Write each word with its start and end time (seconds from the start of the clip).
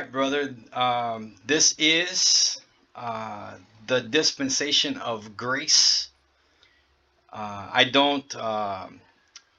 Right, 0.00 0.10
brother. 0.10 0.54
Um, 0.72 1.34
this 1.44 1.74
is 1.76 2.58
uh, 2.96 3.56
the 3.86 4.00
dispensation 4.00 4.96
of 4.96 5.36
grace. 5.36 6.08
Uh, 7.30 7.68
I 7.70 7.84
don't. 7.84 8.34
um 8.36 9.00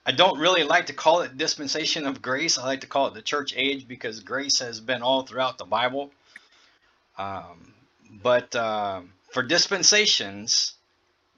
I 0.04 0.13
don't 0.13 0.40
really 0.40 0.63
like 0.63 0.88
to 0.88 0.94
call 0.94 1.22
it 1.22 1.38
dispensation 1.38 2.08
of 2.08 2.23
grace. 2.23 2.58
I 2.58 2.66
like 2.66 2.82
to 2.82 2.88
call 2.88 3.05
it 3.05 3.13
the 3.13 3.22
church 3.22 3.54
age 3.55 3.88
because 3.88 4.22
grace 4.22 4.58
has 4.58 4.80
been 4.80 5.04
all 5.04 5.22
throughout 5.22 5.59
the 5.59 5.66
Bible. 5.66 6.09
Um, 7.20 7.76
but 8.23 8.55
uh, 8.55 9.02
for 9.32 9.44
dispensations, 9.44 10.73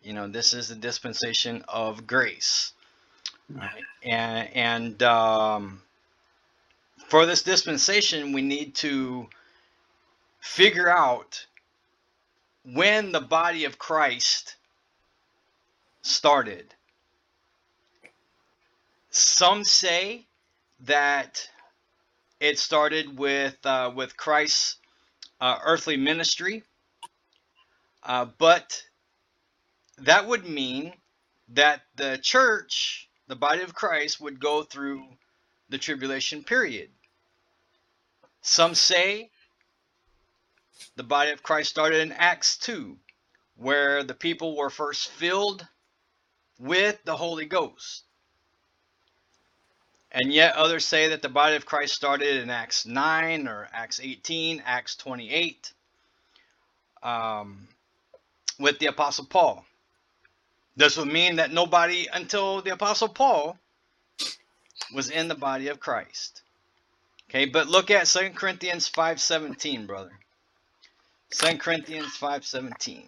you 0.02 0.14
know, 0.14 0.30
this 0.30 0.54
is 0.54 0.70
the 0.70 0.76
dispensation 0.76 1.66
of 1.68 2.08
grace. 2.08 2.72
Right? 3.50 3.84
And 4.02 4.48
and 4.56 5.04
um, 5.04 5.82
for 7.10 7.26
this 7.26 7.44
dispensation, 7.44 8.34
we 8.34 8.42
need 8.42 8.76
to 8.76 9.28
figure 10.40 10.90
out 10.90 11.46
when 12.66 13.12
the 13.12 13.22
body 13.22 13.66
of 13.66 13.78
Christ 13.78 14.56
started. 16.02 16.74
Some 19.10 19.64
say 19.64 20.26
that 20.82 21.48
it 22.40 22.60
started 22.60 23.18
with 23.18 23.58
uh, 23.66 23.92
with 23.96 24.18
Christ's 24.18 24.78
uh, 25.40 25.60
earthly 25.64 25.98
ministry, 25.98 26.64
uh, 28.04 28.26
but 28.38 28.84
that 30.00 30.28
would 30.28 30.48
mean 30.48 30.94
that 31.50 31.82
the 31.96 32.20
church, 32.22 33.08
the 33.28 33.36
body 33.36 33.62
of 33.62 33.76
Christ, 33.76 34.20
would 34.20 34.40
go 34.40 34.64
through 34.64 35.04
the 35.74 35.80
tribulation 35.80 36.44
period. 36.44 36.90
Some 38.42 38.76
say 38.76 39.32
the 40.96 41.04
body 41.04 41.32
of 41.32 41.42
Christ 41.42 41.72
started 41.72 42.02
in 42.02 42.12
Acts 42.12 42.58
2, 42.58 42.96
where 43.58 44.04
the 44.04 44.14
people 44.14 44.56
were 44.56 44.70
first 44.70 45.10
filled 45.10 45.68
with 46.60 47.04
the 47.06 47.18
Holy 47.18 47.46
Ghost. 47.46 48.04
And 50.12 50.32
yet 50.32 50.56
others 50.56 50.86
say 50.86 51.08
that 51.08 51.24
the 51.24 51.30
body 51.30 51.56
of 51.56 51.66
Christ 51.66 51.96
started 51.96 52.44
in 52.44 52.52
Acts 52.52 52.86
9 52.86 53.48
or 53.48 53.68
Acts 53.74 54.00
18, 54.00 54.62
Acts 54.68 54.96
28, 54.96 55.74
um, 57.02 57.68
with 58.60 58.78
the 58.78 58.86
Apostle 58.86 59.26
Paul. 59.26 59.66
This 60.76 60.98
would 60.98 61.12
mean 61.12 61.38
that 61.38 61.52
nobody 61.52 62.08
until 62.14 62.62
the 62.62 62.74
Apostle 62.74 63.10
Paul 63.10 63.58
was 64.94 65.10
in 65.10 65.28
the 65.28 65.36
body 65.36 65.68
of 65.68 65.80
Christ. 65.80 66.42
Okay, 67.30 67.46
but 67.46 67.68
look 67.68 67.92
at 67.92 68.08
Second 68.08 68.36
Corinthians 68.36 68.90
5.17, 68.90 69.88
brother. 69.88 70.12
Second 71.32 71.60
Corinthians 71.60 72.18
5.17. 72.18 73.04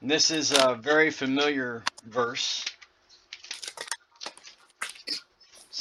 This 0.00 0.32
is 0.32 0.50
a 0.50 0.74
very 0.74 1.10
familiar 1.10 1.84
verse. 2.04 2.64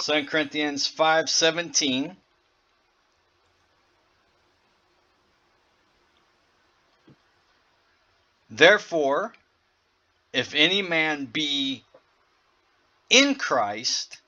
2 0.01 0.25
Corinthians 0.25 0.87
5:17 0.87 2.15
Therefore 8.49 9.33
if 10.33 10.55
any 10.55 10.81
man 10.81 11.25
be 11.25 11.83
in 13.11 13.35
Christ 13.35 14.19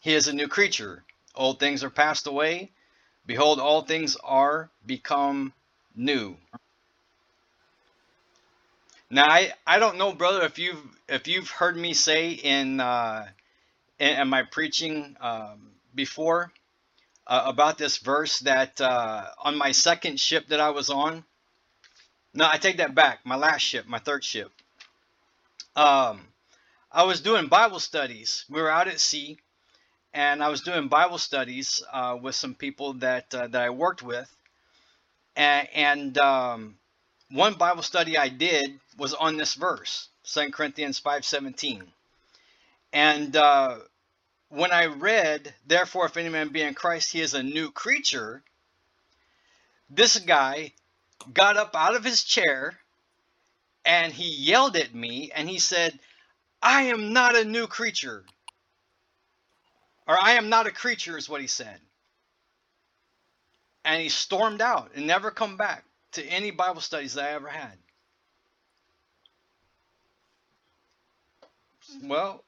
he 0.00 0.14
is 0.14 0.28
a 0.28 0.32
new 0.32 0.48
creature 0.48 1.04
old 1.34 1.58
things 1.58 1.82
are 1.82 1.90
passed 1.90 2.26
away 2.26 2.70
behold 3.26 3.58
all 3.58 3.82
things 3.82 4.16
are 4.22 4.70
become 4.86 5.52
new 5.96 6.36
now 9.10 9.26
I, 9.26 9.52
I 9.66 9.78
don't 9.78 9.98
know 9.98 10.12
brother 10.12 10.42
if 10.42 10.58
you've 10.58 10.82
if 11.08 11.28
you've 11.28 11.50
heard 11.50 11.76
me 11.76 11.94
say 11.94 12.30
in 12.30 12.80
uh, 12.80 13.26
in, 13.98 14.28
my 14.28 14.42
preaching 14.42 15.16
um, 15.20 15.70
before 15.94 16.52
uh, 17.26 17.42
about 17.46 17.78
this 17.78 17.98
verse 17.98 18.40
that 18.40 18.80
uh, 18.80 19.24
on 19.38 19.58
my 19.58 19.72
second 19.72 20.20
ship 20.20 20.48
that 20.48 20.60
I 20.60 20.70
was 20.70 20.90
on. 20.90 21.24
No, 22.34 22.48
I 22.50 22.58
take 22.58 22.78
that 22.78 22.94
back. 22.94 23.20
My 23.24 23.36
last 23.36 23.62
ship, 23.62 23.86
my 23.86 23.98
third 23.98 24.22
ship. 24.22 24.52
Um, 25.74 26.20
I 26.96 27.02
was 27.02 27.20
doing 27.20 27.48
Bible 27.48 27.78
studies. 27.78 28.46
We 28.48 28.62
were 28.62 28.70
out 28.70 28.88
at 28.88 29.00
sea, 29.00 29.38
and 30.14 30.42
I 30.42 30.48
was 30.48 30.62
doing 30.62 30.88
Bible 30.88 31.18
studies 31.18 31.82
uh, 31.92 32.16
with 32.18 32.34
some 32.34 32.54
people 32.54 32.94
that 32.94 33.34
uh, 33.34 33.48
that 33.48 33.60
I 33.60 33.68
worked 33.68 34.02
with, 34.02 34.34
and, 35.36 35.68
and 35.74 36.16
um, 36.16 36.78
one 37.30 37.52
Bible 37.52 37.82
study 37.82 38.16
I 38.16 38.30
did 38.30 38.80
was 38.96 39.12
on 39.12 39.36
this 39.36 39.52
verse, 39.56 40.08
2 40.24 40.52
Corinthians 40.52 40.98
5:17. 40.98 41.82
And 42.94 43.36
uh, 43.36 43.76
when 44.48 44.72
I 44.72 44.86
read, 44.86 45.52
therefore, 45.66 46.06
if 46.06 46.16
any 46.16 46.30
man 46.30 46.48
be 46.48 46.62
in 46.62 46.72
Christ, 46.72 47.12
he 47.12 47.20
is 47.20 47.34
a 47.34 47.42
new 47.42 47.70
creature, 47.72 48.42
this 49.90 50.18
guy 50.18 50.72
got 51.34 51.58
up 51.58 51.76
out 51.76 51.94
of 51.94 52.04
his 52.04 52.24
chair 52.24 52.78
and 53.84 54.14
he 54.14 54.30
yelled 54.30 54.76
at 54.76 54.94
me 54.94 55.30
and 55.34 55.46
he 55.46 55.58
said, 55.58 55.98
I 56.66 56.82
am 56.82 57.12
not 57.12 57.36
a 57.36 57.44
new 57.44 57.68
creature. 57.68 58.24
Or 60.08 60.20
I 60.20 60.32
am 60.32 60.48
not 60.48 60.66
a 60.66 60.72
creature, 60.72 61.16
is 61.16 61.28
what 61.28 61.40
he 61.40 61.46
said. 61.46 61.78
And 63.84 64.02
he 64.02 64.08
stormed 64.08 64.60
out 64.60 64.90
and 64.96 65.06
never 65.06 65.30
come 65.30 65.56
back 65.56 65.84
to 66.12 66.26
any 66.26 66.50
Bible 66.50 66.80
studies 66.80 67.14
that 67.14 67.24
I 67.26 67.34
ever 67.34 67.48
had. 67.48 67.78
Well, 72.02 72.42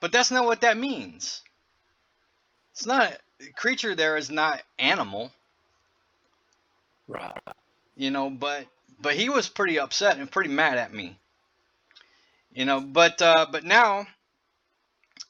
but 0.00 0.12
that's 0.12 0.30
not 0.30 0.44
what 0.44 0.60
that 0.60 0.76
means. 0.76 1.40
It's 2.72 2.84
not 2.84 3.16
creature 3.56 3.94
there 3.94 4.18
is 4.18 4.30
not 4.30 4.62
animal. 4.78 5.32
Right. 7.08 7.32
You 7.96 8.10
know, 8.10 8.28
but 8.28 8.66
but 9.00 9.14
he 9.14 9.30
was 9.30 9.48
pretty 9.48 9.78
upset 9.78 10.18
and 10.18 10.30
pretty 10.30 10.50
mad 10.50 10.76
at 10.76 10.92
me. 10.92 11.18
You 12.54 12.64
know, 12.64 12.80
but 12.80 13.20
uh 13.20 13.46
but 13.50 13.64
now 13.64 14.06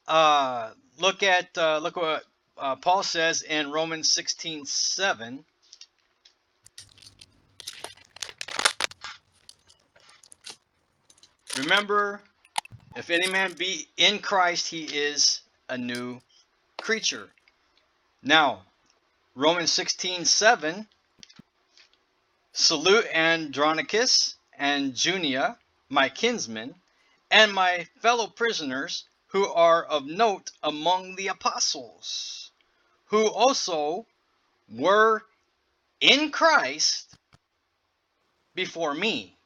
uh 0.07 0.71
look 0.99 1.23
at 1.23 1.57
uh 1.57 1.79
look 1.79 1.97
what 1.97 2.25
uh, 2.57 2.77
Paul 2.77 3.03
says 3.03 3.43
in 3.43 3.73
Romans 3.73 4.13
16 4.13 4.67
7. 4.67 5.45
Remember 11.59 12.21
if 12.97 13.11
any 13.11 13.29
man 13.29 13.55
be 13.55 13.89
in 13.97 14.21
Christ, 14.21 14.69
he 14.69 14.85
is 14.85 15.41
a 15.69 15.77
new 15.77 16.21
creature. 16.81 17.29
Now, 18.23 18.63
Romans 19.35 19.73
16 19.73 20.25
7 20.25 20.87
Salute 22.53 23.07
Andronicus 23.13 24.37
and 24.57 24.95
Junia, 24.95 25.59
my 25.89 26.09
kinsmen, 26.09 26.77
and 27.35 27.53
my 27.53 27.85
fellow 27.99 28.29
prisoners 28.29 29.09
who 29.27 29.45
are 29.49 29.85
of 29.85 30.07
note 30.07 30.53
among 30.63 31.17
the 31.17 31.27
apostles, 31.27 32.53
who 33.07 33.27
also 33.27 34.07
were 34.69 35.21
in 36.01 36.31
Christ 36.31 37.13
before 38.55 38.95
me. 38.95 39.37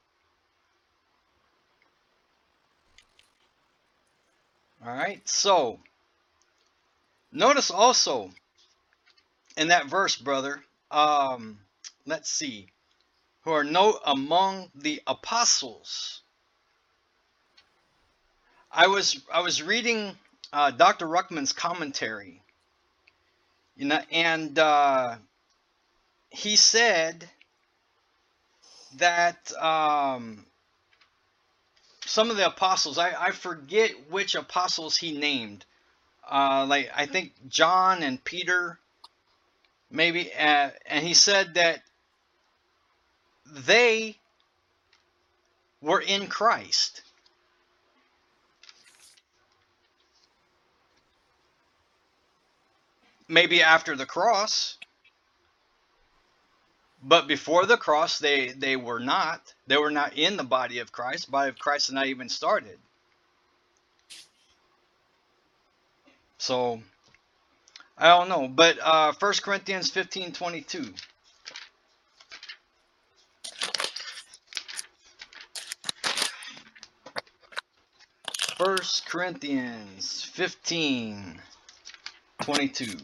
All 4.84 4.92
right, 4.92 5.26
so 5.26 5.80
notice 7.32 7.70
also 7.70 8.30
in 9.56 9.68
that 9.68 9.86
verse, 9.86 10.14
brother, 10.14 10.62
um, 10.90 11.58
let's 12.04 12.30
see, 12.30 12.68
who 13.44 13.52
are 13.52 13.64
note 13.64 13.98
among 14.04 14.70
the 14.74 15.00
apostles. 15.06 16.20
I 18.70 18.86
was 18.88 19.20
I 19.32 19.40
was 19.40 19.62
reading 19.62 20.16
uh, 20.52 20.70
Dr. 20.70 21.06
Ruckman's 21.06 21.52
commentary, 21.52 22.42
you 23.76 23.86
know, 23.86 24.00
and 24.10 24.58
uh, 24.58 25.16
he 26.30 26.56
said 26.56 27.28
that 28.96 29.52
um, 29.60 30.44
some 32.04 32.30
of 32.30 32.36
the 32.36 32.46
apostles, 32.46 32.98
I, 32.98 33.12
I 33.18 33.30
forget 33.30 33.90
which 34.10 34.34
apostles 34.34 34.96
he 34.96 35.16
named. 35.16 35.64
Uh, 36.30 36.66
like 36.68 36.90
I 36.94 37.06
think 37.06 37.32
John 37.48 38.02
and 38.02 38.22
Peter, 38.22 38.78
maybe, 39.90 40.30
uh, 40.34 40.70
and 40.86 41.06
he 41.06 41.14
said 41.14 41.54
that 41.54 41.82
they 43.46 44.16
were 45.80 46.00
in 46.00 46.26
Christ. 46.26 47.02
Maybe 53.28 53.62
after 53.62 53.94
the 53.94 54.06
cross. 54.06 54.78
But 57.02 57.28
before 57.28 57.66
the 57.66 57.76
cross, 57.76 58.18
they 58.18 58.48
they 58.48 58.74
were 58.76 58.98
not. 58.98 59.54
They 59.66 59.76
were 59.76 59.90
not 59.90 60.14
in 60.14 60.36
the 60.36 60.44
body 60.44 60.80
of 60.80 60.90
Christ. 60.90 61.30
Body 61.30 61.50
of 61.50 61.58
Christ 61.58 61.88
had 61.88 61.94
not 61.94 62.06
even 62.06 62.28
started. 62.28 62.78
So 66.38 66.82
I 67.96 68.08
don't 68.08 68.28
know. 68.28 68.48
But 68.48 68.78
uh 68.80 69.12
1 69.18 69.32
Corinthians 69.42 69.90
15 69.90 70.32
22. 70.32 70.94
First 78.56 79.06
Corinthians 79.06 80.24
15 80.24 81.40
22. 82.40 82.96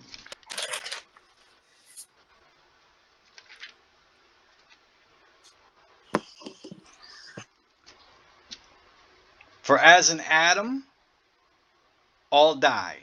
For 9.64 9.78
as 9.78 10.10
in 10.10 10.20
Adam 10.20 10.84
all 12.28 12.54
die, 12.56 12.98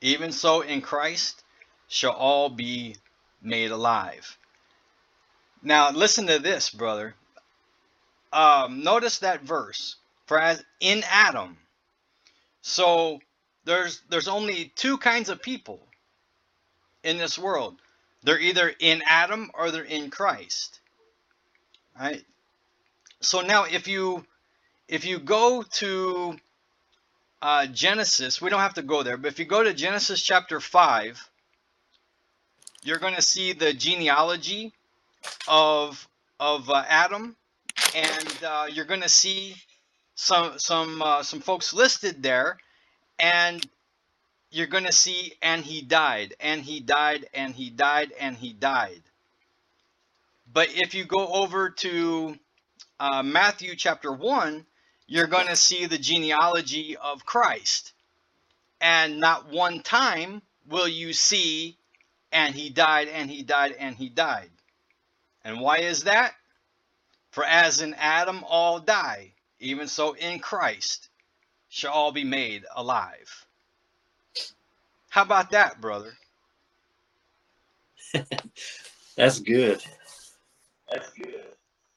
even 0.00 0.30
so 0.30 0.60
in 0.60 0.80
Christ 0.80 1.42
shall 1.88 2.12
all 2.12 2.48
be 2.48 2.94
made 3.42 3.72
alive. 3.72 4.38
Now 5.60 5.90
listen 5.90 6.28
to 6.28 6.38
this, 6.38 6.70
brother. 6.70 7.16
Um, 8.32 8.84
notice 8.84 9.18
that 9.18 9.42
verse. 9.42 9.96
For 10.26 10.38
as 10.38 10.62
in 10.78 11.02
Adam. 11.10 11.56
So 12.62 13.18
there's 13.64 14.02
there's 14.10 14.28
only 14.28 14.72
two 14.76 14.98
kinds 14.98 15.30
of 15.30 15.42
people 15.42 15.80
in 17.02 17.18
this 17.18 17.36
world. 17.36 17.74
They're 18.22 18.38
either 18.38 18.72
in 18.78 19.02
Adam 19.04 19.50
or 19.52 19.72
they're 19.72 19.82
in 19.82 20.10
Christ. 20.10 20.78
Right? 21.98 22.22
So 23.20 23.40
now 23.40 23.64
if 23.64 23.88
you 23.88 24.24
if 24.88 25.04
you 25.04 25.18
go 25.18 25.62
to 25.62 26.36
uh, 27.40 27.66
Genesis, 27.66 28.40
we 28.40 28.50
don't 28.50 28.60
have 28.60 28.74
to 28.74 28.82
go 28.82 29.02
there, 29.02 29.16
but 29.16 29.28
if 29.28 29.38
you 29.38 29.44
go 29.44 29.62
to 29.62 29.72
Genesis 29.74 30.22
chapter 30.22 30.60
5, 30.60 31.30
you're 32.82 32.98
going 32.98 33.14
to 33.14 33.22
see 33.22 33.52
the 33.52 33.72
genealogy 33.72 34.72
of 35.48 36.06
of 36.40 36.68
uh, 36.68 36.84
Adam, 36.88 37.36
and 37.94 38.38
uh, 38.44 38.66
you're 38.70 38.84
going 38.84 39.00
to 39.00 39.08
see 39.08 39.56
some 40.14 40.58
some 40.58 41.00
uh, 41.00 41.22
some 41.22 41.40
folks 41.40 41.72
listed 41.72 42.22
there, 42.22 42.58
and 43.18 43.66
you're 44.50 44.66
going 44.66 44.84
to 44.84 44.92
see 44.92 45.32
and 45.40 45.64
he 45.64 45.80
died, 45.80 46.34
and 46.40 46.62
he 46.62 46.80
died, 46.80 47.26
and 47.32 47.54
he 47.54 47.70
died, 47.70 48.12
and 48.20 48.36
he 48.36 48.52
died. 48.52 49.00
But 50.52 50.68
if 50.74 50.94
you 50.94 51.04
go 51.04 51.26
over 51.26 51.70
to 51.70 52.38
uh, 53.00 53.22
Matthew 53.22 53.74
chapter 53.76 54.12
1, 54.12 54.64
you're 55.06 55.26
going 55.26 55.48
to 55.48 55.56
see 55.56 55.86
the 55.86 55.98
genealogy 55.98 56.96
of 56.96 57.26
Christ. 57.26 57.92
And 58.80 59.20
not 59.20 59.50
one 59.50 59.80
time 59.80 60.42
will 60.68 60.88
you 60.88 61.12
see, 61.12 61.76
and 62.32 62.54
he 62.54 62.70
died, 62.70 63.08
and 63.08 63.30
he 63.30 63.42
died, 63.42 63.74
and 63.78 63.96
he 63.96 64.08
died. 64.08 64.50
And 65.44 65.60
why 65.60 65.78
is 65.78 66.04
that? 66.04 66.34
For 67.30 67.44
as 67.44 67.80
in 67.80 67.94
Adam 67.94 68.44
all 68.46 68.78
die, 68.78 69.32
even 69.60 69.88
so 69.88 70.12
in 70.14 70.38
Christ 70.38 71.08
shall 71.68 71.92
all 71.92 72.12
be 72.12 72.24
made 72.24 72.64
alive. 72.74 73.46
How 75.10 75.22
about 75.22 75.50
that, 75.50 75.80
brother? 75.80 76.12
That's 79.16 79.40
good. 79.40 79.82
That's 80.90 81.10
good. 81.10 81.44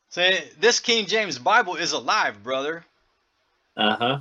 Say 0.09 0.49
this 0.59 0.79
King 0.79 1.05
James 1.05 1.37
Bible 1.37 1.75
is 1.75 1.91
alive, 1.91 2.43
brother. 2.43 2.85
Uh 3.77 3.95
huh. 3.95 4.19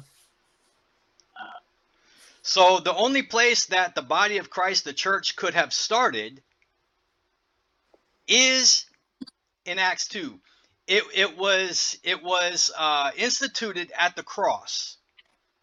So 2.42 2.78
the 2.78 2.94
only 2.94 3.22
place 3.22 3.66
that 3.66 3.96
the 3.96 4.02
body 4.02 4.38
of 4.38 4.50
Christ, 4.50 4.84
the 4.84 4.92
church, 4.92 5.34
could 5.34 5.54
have 5.54 5.72
started 5.72 6.42
is 8.28 8.86
in 9.64 9.78
Acts 9.78 10.06
2. 10.08 10.38
It, 10.86 11.04
it 11.14 11.36
was 11.36 11.98
it 12.04 12.22
was 12.22 12.70
uh, 12.78 13.10
instituted 13.16 13.90
at 13.98 14.14
the 14.14 14.22
cross. 14.22 14.98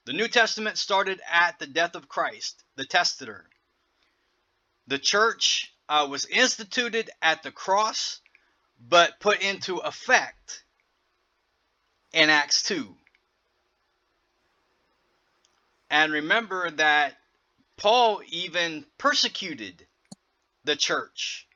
The 0.06 0.14
New 0.14 0.28
Testament 0.28 0.78
started 0.78 1.22
at 1.32 1.60
the 1.60 1.68
death 1.68 1.96
of 1.96 2.10
Christ, 2.10 2.62
the 2.76 2.86
testator. 2.86 3.46
The 4.88 5.00
church 5.00 5.74
uh, 5.88 6.08
was 6.10 6.26
instituted 6.26 7.10
at 7.22 7.44
the 7.44 7.52
cross, 7.52 8.20
but 8.90 9.22
put 9.22 9.42
into 9.42 9.78
effect 9.78 10.66
in 12.12 12.30
Acts 12.30 12.64
2. 12.64 12.94
And 15.94 16.12
remember 16.12 16.72
that 16.72 17.14
Paul 17.78 18.24
even 18.30 18.84
persecuted 18.98 19.86
the 20.64 20.76
church. 20.76 21.48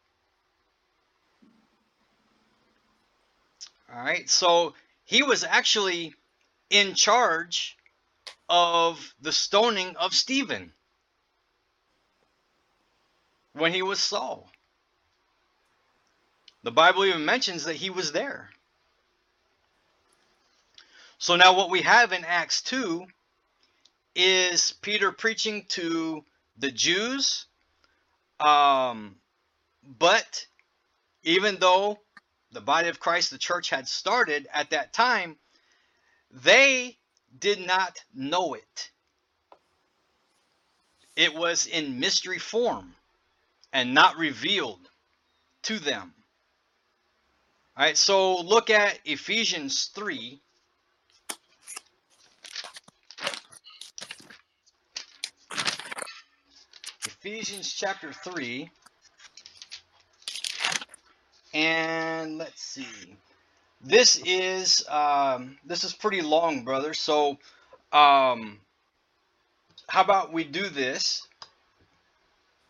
All 3.91 3.99
right, 3.99 4.29
so 4.29 4.75
he 5.05 5.23
was 5.23 5.43
actually 5.43 6.13
in 6.69 6.93
charge 6.93 7.77
of 8.47 9.15
the 9.19 9.31
stoning 9.31 9.95
of 9.95 10.13
Stephen 10.13 10.71
when 13.53 13.73
he 13.73 13.81
was 13.81 13.99
Saul. 13.99 14.51
The 16.61 16.71
Bible 16.71 17.06
even 17.06 17.25
mentions 17.25 17.63
that 17.63 17.77
he 17.77 17.89
was 17.89 18.11
there. 18.11 18.51
So 21.17 21.35
now 21.35 21.57
what 21.57 21.71
we 21.71 21.81
have 21.81 22.13
in 22.13 22.23
Acts 22.23 22.61
2 22.61 23.07
is 24.18 24.74
Peter 24.81 25.12
preaching 25.12 25.64
to 25.69 26.26
the 26.57 26.71
Jews. 26.71 27.45
Um, 28.40 29.16
but 29.83 30.47
even 31.24 31.57
though 31.59 32.00
the 32.52 32.62
body 32.62 32.90
of 32.90 33.00
Christ, 33.00 33.30
the 33.30 33.38
church 33.38 33.69
had 33.69 33.88
started 33.88 34.47
at 34.52 34.71
that 34.71 34.92
time, 34.92 35.38
they 36.31 36.97
did 37.38 37.66
not 37.66 38.00
know 38.14 38.56
it. 38.56 38.90
It 41.16 41.36
was 41.36 41.68
in 41.68 42.00
mystery 42.00 42.40
form 42.40 42.95
and 43.71 43.94
not 43.94 44.18
revealed 44.18 44.90
to 45.64 45.78
them. 45.78 46.14
All 47.76 47.86
right, 47.86 47.97
so 47.97 48.42
look 48.42 48.71
at 48.71 49.00
Ephesians 49.06 49.92
3. 49.94 50.42
Ephesians 57.27 57.73
chapter 57.73 58.13
3. 58.13 58.69
And 61.53 62.37
let's 62.37 62.63
see. 62.63 63.17
This 63.81 64.21
is 64.25 64.87
um, 64.87 65.57
this 65.65 65.83
is 65.83 65.93
pretty 65.93 66.21
long, 66.21 66.63
brother. 66.63 66.93
So 66.93 67.31
um, 67.91 68.59
how 69.87 70.03
about 70.03 70.31
we 70.31 70.45
do 70.45 70.69
this? 70.69 71.27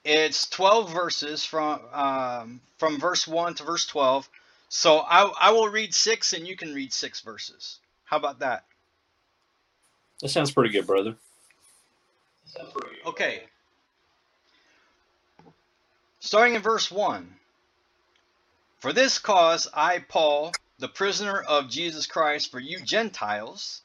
It's 0.04 0.50
12 0.50 0.92
verses 0.92 1.46
from 1.46 1.82
um, 1.94 2.62
from 2.80 3.00
verse 3.00 3.28
1 3.28 3.54
to 3.56 3.64
verse 3.64 3.86
12. 3.86 4.28
So 4.70 4.98
I, 5.00 5.32
I 5.40 5.52
will 5.52 5.70
read 5.70 5.94
six 5.94 6.34
and 6.34 6.48
you 6.48 6.58
can 6.58 6.74
read 6.74 6.92
six 6.92 7.22
verses. 7.22 7.78
How 8.06 8.18
about 8.18 8.40
that? 8.40 8.66
That 10.22 10.30
sounds 10.30 10.50
pretty 10.50 10.72
good, 10.72 10.88
brother. 10.88 11.16
Okay. 13.06 13.44
Starting 16.20 16.56
in 16.56 16.62
verse 16.62 16.90
1. 16.92 17.36
For 18.80 18.94
this 18.94 19.20
cause 19.20 19.68
I, 19.74 20.00
Paul, 20.00 20.54
the 20.80 20.88
prisoner 20.88 21.40
of 21.40 21.70
Jesus 21.70 22.08
Christ 22.08 22.52
for 22.52 22.60
you 22.60 22.80
Gentiles, 22.80 23.82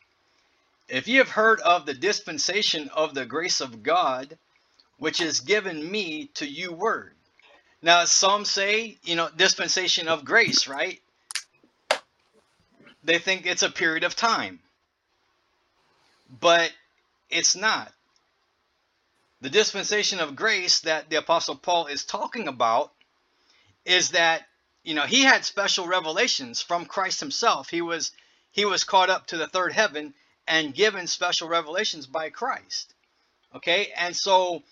if 0.88 1.08
ye 1.08 1.16
have 1.16 1.30
heard 1.30 1.60
of 1.60 1.86
the 1.86 1.94
dispensation 1.94 2.90
of 2.90 3.14
the 3.14 3.24
grace 3.24 3.60
of 3.60 3.82
God, 3.82 4.36
which 4.98 5.20
is 5.20 5.40
given 5.40 5.90
me 5.90 6.26
to 6.34 6.46
you 6.46 6.72
word. 6.72 7.14
Now, 7.80 8.04
some 8.04 8.44
say, 8.44 8.98
you 9.02 9.16
know, 9.16 9.28
dispensation 9.36 10.06
of 10.06 10.24
grace, 10.24 10.68
right? 10.68 11.00
They 13.02 13.18
think 13.18 13.46
it's 13.46 13.64
a 13.64 13.70
period 13.70 14.04
of 14.04 14.14
time. 14.14 14.60
But 16.40 16.72
it's 17.30 17.56
not. 17.56 17.92
The 19.42 19.50
dispensation 19.50 20.20
of 20.20 20.36
grace 20.36 20.80
that 20.82 21.10
the 21.10 21.16
Apostle 21.16 21.56
Paul 21.56 21.88
is 21.88 22.04
talking 22.04 22.48
about 22.48 22.92
is 23.84 24.10
that, 24.10 24.46
you 24.84 24.94
know, 24.94 25.02
he 25.06 25.22
had 25.22 25.44
special 25.44 25.86
revelations 25.88 26.62
from 26.62 26.86
Christ 26.86 27.20
himself. 27.20 27.68
He 27.68 27.82
was 27.82 28.12
he 28.52 28.64
was 28.64 28.84
caught 28.84 29.10
up 29.10 29.26
to 29.28 29.36
the 29.36 29.48
third 29.48 29.72
heaven 29.72 30.14
and 30.48 30.74
given 30.74 31.08
special 31.08 31.48
revelations 31.48 32.06
by 32.06 32.30
Christ. 32.30 32.94
Okay? 33.54 33.92
And 33.96 34.16
so 34.16 34.62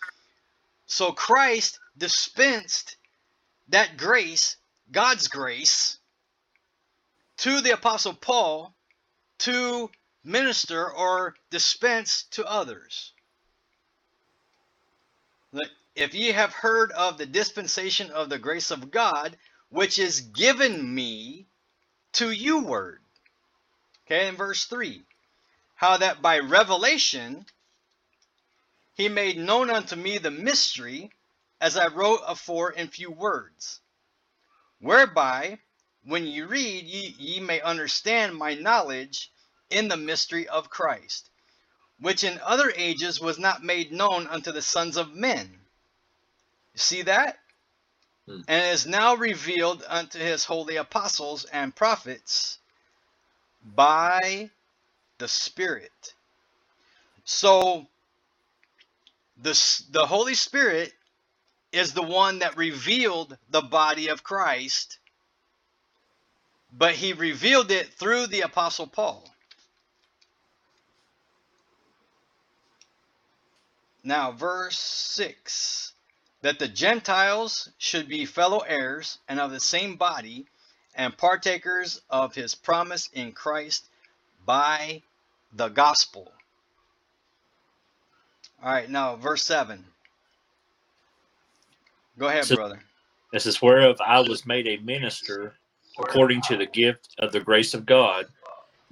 So 0.86 1.12
Christ 1.12 1.80
dispensed 1.98 2.96
that 3.68 3.96
grace, 3.96 4.56
God's 4.92 5.28
grace, 5.28 5.98
to 7.38 7.60
the 7.60 7.72
Apostle 7.72 8.14
Paul 8.14 8.74
to 9.40 9.90
minister 10.24 10.90
or 10.90 11.36
dispense 11.50 12.24
to 12.32 12.44
others. 12.46 13.12
If 15.94 16.14
ye 16.14 16.28
have 16.32 16.52
heard 16.52 16.92
of 16.92 17.18
the 17.18 17.26
dispensation 17.26 18.10
of 18.10 18.28
the 18.28 18.38
grace 18.38 18.70
of 18.70 18.90
God, 18.90 19.36
which 19.68 19.98
is 19.98 20.20
given 20.20 20.94
me 20.94 21.46
to 22.12 22.30
you 22.30 22.60
word. 22.60 23.02
Okay, 24.06 24.28
in 24.28 24.36
verse 24.36 24.64
3. 24.64 25.02
How 25.74 25.96
that 25.96 26.22
by 26.22 26.38
revelation 26.38 27.46
he 28.94 29.08
made 29.08 29.38
known 29.38 29.70
unto 29.70 29.96
me 29.96 30.18
the 30.18 30.30
mystery, 30.30 31.10
as 31.60 31.76
I 31.76 31.88
wrote 31.88 32.20
afore 32.26 32.70
in 32.70 32.88
few 32.88 33.10
words, 33.10 33.80
whereby 34.78 35.58
when 36.04 36.26
ye 36.26 36.42
read, 36.42 36.84
ye, 36.84 37.14
ye 37.18 37.40
may 37.40 37.60
understand 37.60 38.36
my 38.36 38.54
knowledge 38.54 39.30
in 39.68 39.88
the 39.88 39.96
mystery 39.96 40.48
of 40.48 40.70
Christ, 40.70 41.30
which 42.00 42.24
in 42.24 42.40
other 42.44 42.72
ages 42.76 43.20
was 43.20 43.38
not 43.38 43.62
made 43.62 43.92
known 43.92 44.26
unto 44.26 44.52
the 44.52 44.62
sons 44.62 44.96
of 44.96 45.14
men. 45.14 45.48
You 46.74 46.78
see 46.78 47.02
that? 47.02 47.38
Hmm. 48.26 48.40
And 48.48 48.64
is 48.66 48.86
now 48.86 49.14
revealed 49.16 49.84
unto 49.86 50.18
his 50.18 50.44
holy 50.44 50.76
apostles 50.76 51.44
and 51.44 51.74
prophets 51.74 52.58
by 53.62 54.50
the 55.18 55.28
Spirit. 55.28 56.14
So, 57.24 57.86
the, 59.42 59.82
the 59.90 60.06
Holy 60.06 60.34
Spirit 60.34 60.92
is 61.72 61.92
the 61.92 62.02
one 62.02 62.40
that 62.40 62.56
revealed 62.56 63.36
the 63.50 63.62
body 63.62 64.08
of 64.08 64.24
Christ 64.24 64.98
but 66.72 66.94
he 66.94 67.12
revealed 67.12 67.70
it 67.70 67.92
through 67.94 68.28
the 68.28 68.42
Apostle 68.42 68.86
Paul. 68.86 69.28
Now, 74.02 74.32
verse 74.32 74.78
6 74.78 75.92
that 76.42 76.58
the 76.58 76.68
Gentiles 76.68 77.70
should 77.78 78.08
be 78.08 78.24
fellow 78.24 78.60
heirs 78.60 79.18
and 79.28 79.38
of 79.38 79.50
the 79.50 79.60
same 79.60 79.96
body 79.96 80.46
and 80.94 81.16
partakers 81.16 82.00
of 82.08 82.34
his 82.34 82.54
promise 82.54 83.08
in 83.12 83.32
Christ 83.32 83.88
by 84.46 85.02
the 85.52 85.68
gospel. 85.68 86.32
All 88.62 88.72
right, 88.72 88.88
now, 88.88 89.16
verse 89.16 89.42
7. 89.44 89.84
Go 92.18 92.28
ahead, 92.28 92.44
so, 92.44 92.56
brother. 92.56 92.80
This 93.32 93.46
is 93.46 93.62
whereof 93.62 94.00
I 94.04 94.20
was 94.20 94.44
made 94.44 94.66
a 94.66 94.78
minister 94.78 95.54
according 95.98 96.42
to 96.42 96.56
the 96.56 96.66
gift 96.66 97.14
of 97.18 97.32
the 97.32 97.40
grace 97.40 97.74
of 97.74 97.86
God 97.86 98.26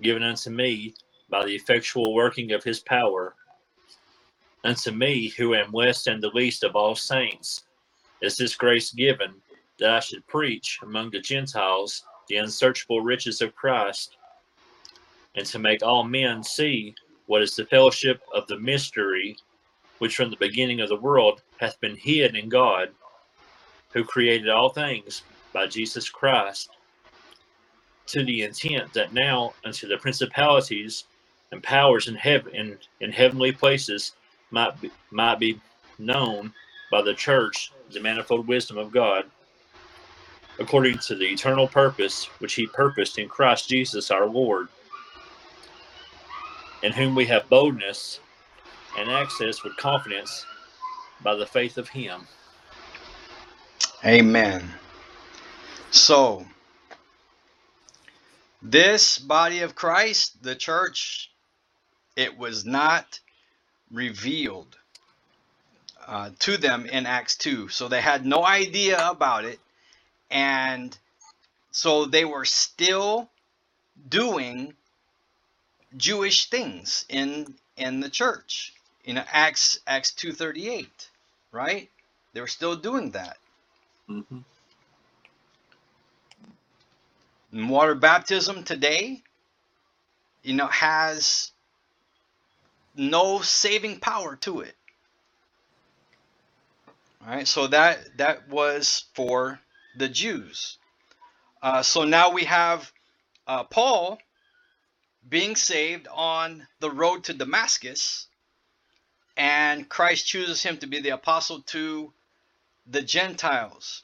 given 0.00 0.22
unto 0.22 0.50
me 0.50 0.94
by 1.28 1.44
the 1.44 1.54
effectual 1.54 2.14
working 2.14 2.52
of 2.52 2.62
his 2.62 2.80
power. 2.80 3.34
Unto 4.64 4.90
me, 4.90 5.28
who 5.28 5.54
am 5.54 5.72
less 5.72 6.06
and 6.06 6.22
the 6.22 6.28
least 6.28 6.64
of 6.64 6.74
all 6.74 6.94
saints, 6.94 7.64
is 8.20 8.36
this 8.36 8.56
grace 8.56 8.92
given 8.92 9.34
that 9.78 9.90
I 9.90 10.00
should 10.00 10.26
preach 10.26 10.80
among 10.82 11.10
the 11.10 11.20
Gentiles 11.20 12.04
the 12.28 12.36
unsearchable 12.36 13.00
riches 13.00 13.40
of 13.40 13.54
Christ, 13.54 14.16
and 15.34 15.46
to 15.46 15.58
make 15.58 15.82
all 15.82 16.04
men 16.04 16.42
see 16.42 16.94
what 17.26 17.42
is 17.42 17.54
the 17.54 17.66
fellowship 17.66 18.20
of 18.34 18.46
the 18.48 18.58
mystery 18.58 19.36
which 19.98 20.16
from 20.16 20.30
the 20.30 20.36
beginning 20.36 20.80
of 20.80 20.88
the 20.88 20.96
world 20.96 21.42
hath 21.58 21.80
been 21.80 21.96
hid 21.96 22.36
in 22.36 22.48
God, 22.48 22.90
who 23.92 24.04
created 24.04 24.48
all 24.48 24.70
things 24.70 25.22
by 25.52 25.66
Jesus 25.66 26.08
Christ 26.08 26.70
to 28.06 28.24
the 28.24 28.42
intent 28.42 28.92
that 28.94 29.12
now 29.12 29.54
unto 29.64 29.86
the 29.86 29.98
principalities 29.98 31.04
and 31.52 31.62
powers 31.62 32.08
in 32.08 32.14
heaven 32.14 32.54
in, 32.54 32.78
in 33.00 33.12
heavenly 33.12 33.52
places 33.52 34.12
might 34.50 34.80
be, 34.80 34.90
might 35.10 35.38
be 35.38 35.60
known 35.98 36.52
by 36.90 37.02
the 37.02 37.14
church 37.14 37.72
the 37.92 38.00
manifold 38.00 38.46
wisdom 38.46 38.78
of 38.78 38.92
God 38.92 39.24
according 40.60 40.98
to 40.98 41.14
the 41.14 41.26
eternal 41.26 41.68
purpose 41.68 42.28
which 42.38 42.54
he 42.54 42.66
purposed 42.66 43.18
in 43.18 43.28
Christ 43.28 43.68
Jesus 43.68 44.10
our 44.10 44.26
Lord 44.26 44.68
in 46.82 46.92
whom 46.92 47.14
we 47.14 47.26
have 47.26 47.48
boldness 47.48 48.20
and 48.98 49.10
access 49.10 49.62
with 49.64 49.76
confidence 49.76 50.46
by 51.22 51.34
the 51.34 51.46
faith 51.46 51.78
of 51.78 51.88
him. 51.88 52.26
Amen. 54.04 54.74
So 55.90 56.46
this 58.62 59.18
body 59.18 59.60
of 59.60 59.74
Christ, 59.74 60.42
the 60.42 60.54
church, 60.54 61.30
it 62.16 62.36
was 62.36 62.64
not 62.64 63.20
revealed 63.90 64.76
uh, 66.06 66.30
to 66.40 66.56
them 66.56 66.86
in 66.86 67.06
Acts 67.06 67.36
2. 67.36 67.68
So 67.68 67.88
they 67.88 68.00
had 68.00 68.24
no 68.24 68.44
idea 68.44 69.08
about 69.08 69.44
it. 69.44 69.58
And 70.30 70.96
so 71.70 72.06
they 72.06 72.24
were 72.24 72.44
still 72.44 73.30
doing 74.08 74.74
Jewish 75.96 76.50
things 76.50 77.04
in 77.08 77.54
in 77.76 78.00
the 78.00 78.10
church. 78.10 78.74
In 79.04 79.16
Acts 79.16 79.80
Acts 79.86 80.12
2:38, 80.12 80.86
right? 81.50 81.88
They 82.34 82.40
were 82.42 82.46
still 82.46 82.76
doing 82.76 83.12
that. 83.12 83.38
Mm-hmm 84.08 84.40
water 87.52 87.94
baptism 87.94 88.64
today, 88.64 89.22
you 90.42 90.54
know, 90.54 90.66
has 90.66 91.52
no 92.98 93.40
saving 93.40 94.00
power 94.00 94.36
to 94.36 94.60
it. 94.60 94.74
All 97.22 97.34
right, 97.34 97.48
so 97.48 97.68
that 97.68 98.18
that 98.18 98.48
was 98.48 99.04
for 99.14 99.60
the 99.96 100.08
Jews. 100.08 100.78
Uh, 101.62 101.82
so 101.82 102.04
now 102.04 102.32
we 102.32 102.44
have 102.44 102.92
uh, 103.46 103.64
Paul 103.64 104.18
being 105.28 105.56
saved 105.56 106.08
on 106.12 106.66
the 106.80 106.90
road 106.90 107.24
to 107.24 107.34
Damascus, 107.34 108.28
and 109.36 109.88
Christ 109.88 110.26
chooses 110.26 110.62
him 110.62 110.78
to 110.78 110.86
be 110.86 111.00
the 111.00 111.10
apostle 111.10 111.62
to 111.62 112.12
the 112.86 113.02
Gentiles. 113.02 114.02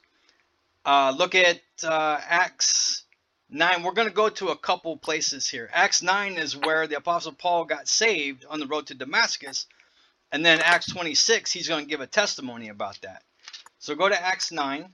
Uh, 0.85 1.15
look 1.17 1.35
at 1.35 1.61
uh, 1.83 2.21
Acts 2.29 3.04
9, 3.55 3.85
we're 3.85 3.93
going 3.93 4.09
to 4.09 4.15
go 4.15 4.29
to 4.29 4.49
a 4.49 4.57
couple 4.57 4.97
places 4.97 5.47
here. 5.47 5.71
Acts 5.73 6.03
9 6.03 6.39
is 6.39 6.57
where 6.57 6.89
the 6.89 6.97
Apostle 6.97 7.31
Paul 7.31 7.65
got 7.65 7.87
saved 7.87 8.45
on 8.51 8.59
the 8.59 8.67
road 8.67 8.89
to 8.89 8.95
Damascus. 8.95 9.67
And 10.33 10.45
then 10.45 10.61
Acts 10.61 10.93
26, 10.93 11.53
he's 11.53 11.69
going 11.69 11.85
to 11.85 11.89
give 11.89 12.01
a 12.01 12.09
testimony 12.09 12.69
about 12.69 13.01
that. 13.03 13.23
So 13.79 13.95
go 13.95 14.09
to 14.09 14.21
Acts 14.21 14.51
9. 14.51 14.93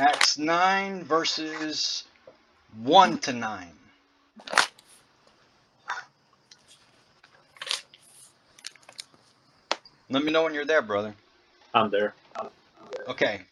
Acts 0.00 0.36
9 0.36 1.04
verses 1.04 2.07
1 2.82 3.18
to 3.18 3.32
9. 3.32 3.68
Let 10.10 10.24
me 10.24 10.32
know 10.32 10.44
when 10.44 10.54
you're 10.54 10.64
there, 10.64 10.82
brother. 10.82 11.14
I'm 11.74 11.90
there. 11.90 12.14
Okay. 13.08 13.42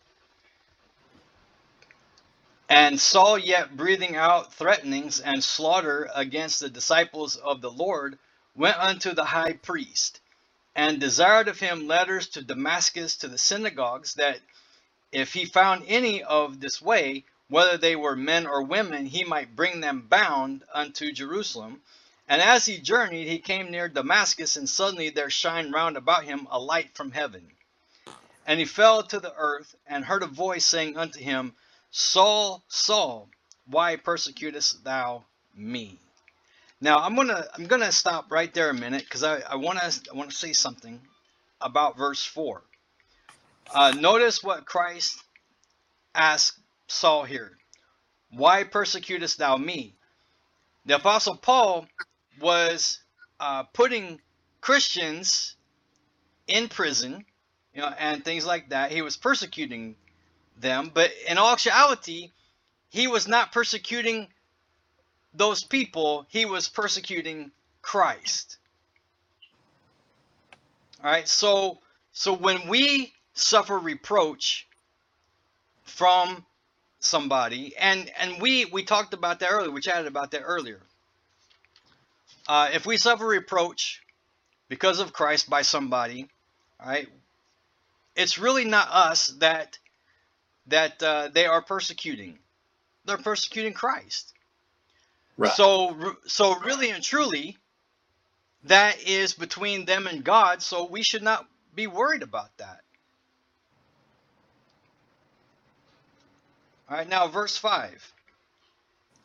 And 2.69 3.01
Saul, 3.01 3.39
yet 3.39 3.77
breathing 3.77 4.17
out 4.17 4.55
threatenings 4.55 5.21
and 5.21 5.43
slaughter 5.43 6.09
against 6.15 6.61
the 6.61 6.71
disciples 6.71 7.37
of 7.37 7.61
the 7.61 7.71
Lord, 7.71 8.19
went 8.55 8.79
unto 8.79 9.13
the 9.13 9.25
high 9.25 9.53
priest, 9.55 10.21
and 10.75 11.01
desired 11.01 11.49
of 11.49 11.61
him 11.61 11.87
letters 11.87 12.29
to 12.29 12.43
Damascus 12.43 13.17
to 13.19 13.29
the 13.29 13.39
synagogues, 13.39 14.15
that 14.15 14.41
if 15.13 15.33
he 15.33 15.45
found 15.45 15.85
any 15.87 16.23
of 16.23 16.61
this 16.61 16.81
way, 16.81 17.25
whether 17.49 17.77
they 17.77 17.97
were 17.97 18.17
men 18.17 18.47
or 18.47 18.63
women, 18.63 19.07
he 19.07 19.25
might 19.25 19.57
bring 19.57 19.81
them 19.81 20.07
bound 20.09 20.65
unto 20.73 21.13
Jerusalem. 21.13 21.81
And 22.29 22.43
as 22.43 22.67
he 22.67 22.79
journeyed, 22.79 23.29
he 23.29 23.39
came 23.39 23.71
near 23.71 23.89
Damascus, 23.89 24.57
and 24.57 24.69
suddenly 24.69 25.11
there 25.11 25.31
shined 25.31 25.73
round 25.73 25.97
about 25.97 26.25
him 26.25 26.49
a 26.51 26.59
light 26.59 26.95
from 26.95 27.13
heaven. 27.13 27.51
And 28.47 28.59
he 28.59 28.67
fell 28.67 29.03
to 29.05 29.21
the 29.21 29.35
earth, 29.37 29.75
and 29.87 30.05
heard 30.05 30.23
a 30.23 30.27
voice 30.29 30.67
saying 30.67 30.97
unto 30.97 31.21
him, 31.21 31.55
Saul, 31.91 32.65
Saul, 32.69 33.29
why 33.67 33.97
persecutest 33.97 34.85
thou 34.85 35.25
me? 35.55 35.99
Now 36.81 36.99
I'm 36.99 37.17
gonna 37.17 37.47
I'm 37.55 37.67
gonna 37.67 37.91
stop 37.91 38.31
right 38.31 38.53
there 38.53 38.69
a 38.69 38.75
minute 38.75 39.05
because 39.05 39.23
I, 39.23 39.41
I 39.41 39.57
wanna 39.57 39.81
I 39.81 40.15
wanna 40.15 40.31
say 40.31 40.53
something 40.53 41.01
about 41.61 41.97
verse 41.97 42.23
four. 42.23 42.63
Uh, 43.73 43.93
notice 43.93 44.43
what 44.43 44.67
Christ 44.67 45.23
asked 46.15 46.59
Saul 46.87 47.25
here. 47.25 47.57
Why 48.31 48.65
persecutest 48.65 49.39
thou 49.39 49.57
me? 49.57 49.95
The 50.85 50.97
Apostle 50.97 51.37
Paul 51.37 51.87
was 52.41 53.01
uh, 53.41 53.65
putting 53.65 54.21
Christians 54.61 55.57
in 56.47 56.69
prison, 56.69 57.25
you 57.75 57.81
know, 57.81 57.93
and 57.99 58.25
things 58.25 58.47
like 58.47 58.71
that. 58.71 58.93
He 58.93 59.03
was 59.03 59.17
persecuting 59.17 59.97
them, 60.59 60.91
but 60.93 61.11
in 61.29 61.39
all 61.39 61.53
actuality, 61.53 62.31
he 62.89 63.07
was 63.09 63.29
not 63.29 63.53
persecuting 63.53 64.29
those 65.35 65.65
people. 65.65 66.27
He 66.29 66.45
was 66.45 66.69
persecuting 66.69 67.51
Christ. 67.83 68.59
All 71.03 71.11
right, 71.11 71.29
so 71.29 71.79
so 72.13 72.33
when 72.33 72.69
we 72.69 73.13
suffer 73.35 73.79
reproach 73.79 74.67
from 75.83 76.46
somebody, 77.07 77.77
and 77.77 78.11
and 78.19 78.41
we 78.41 78.65
we 78.67 78.85
talked 78.85 79.15
about 79.15 79.41
that 79.41 79.51
earlier. 79.51 79.71
We 79.71 79.81
chatted 79.81 80.07
about 80.07 80.33
that 80.33 80.43
earlier. 80.43 80.81
Uh, 82.49 82.71
if 82.73 82.87
we 82.87 82.97
suffer 82.97 83.27
reproach 83.27 84.03
because 84.69 85.01
of 85.01 85.13
Christ 85.13 85.51
by 85.51 85.63
somebody, 85.63 86.29
right 86.85 87.09
it's 88.17 88.39
really 88.39 88.65
not 88.65 88.89
us 88.91 89.29
that 89.39 89.79
that 90.69 91.01
uh, 91.03 91.29
they 91.33 91.47
are 91.47 91.63
persecuting. 91.63 92.39
They're 93.05 93.19
persecuting 93.19 93.75
Christ. 93.75 94.33
Right. 95.37 95.53
So 95.53 96.17
so 96.27 96.59
really 96.61 96.91
and 96.91 97.05
truly, 97.05 97.59
that 98.65 99.01
is 99.07 99.35
between 99.35 99.85
them 99.85 100.07
and 100.07 100.25
God. 100.25 100.63
So 100.63 100.87
we 100.87 101.03
should 101.03 101.23
not 101.23 101.47
be 101.75 101.87
worried 101.87 102.23
about 102.23 102.57
that. 102.57 102.81
All 106.89 106.97
right, 106.97 107.09
now 107.09 107.27
verse 107.29 107.57
5. 107.57 108.15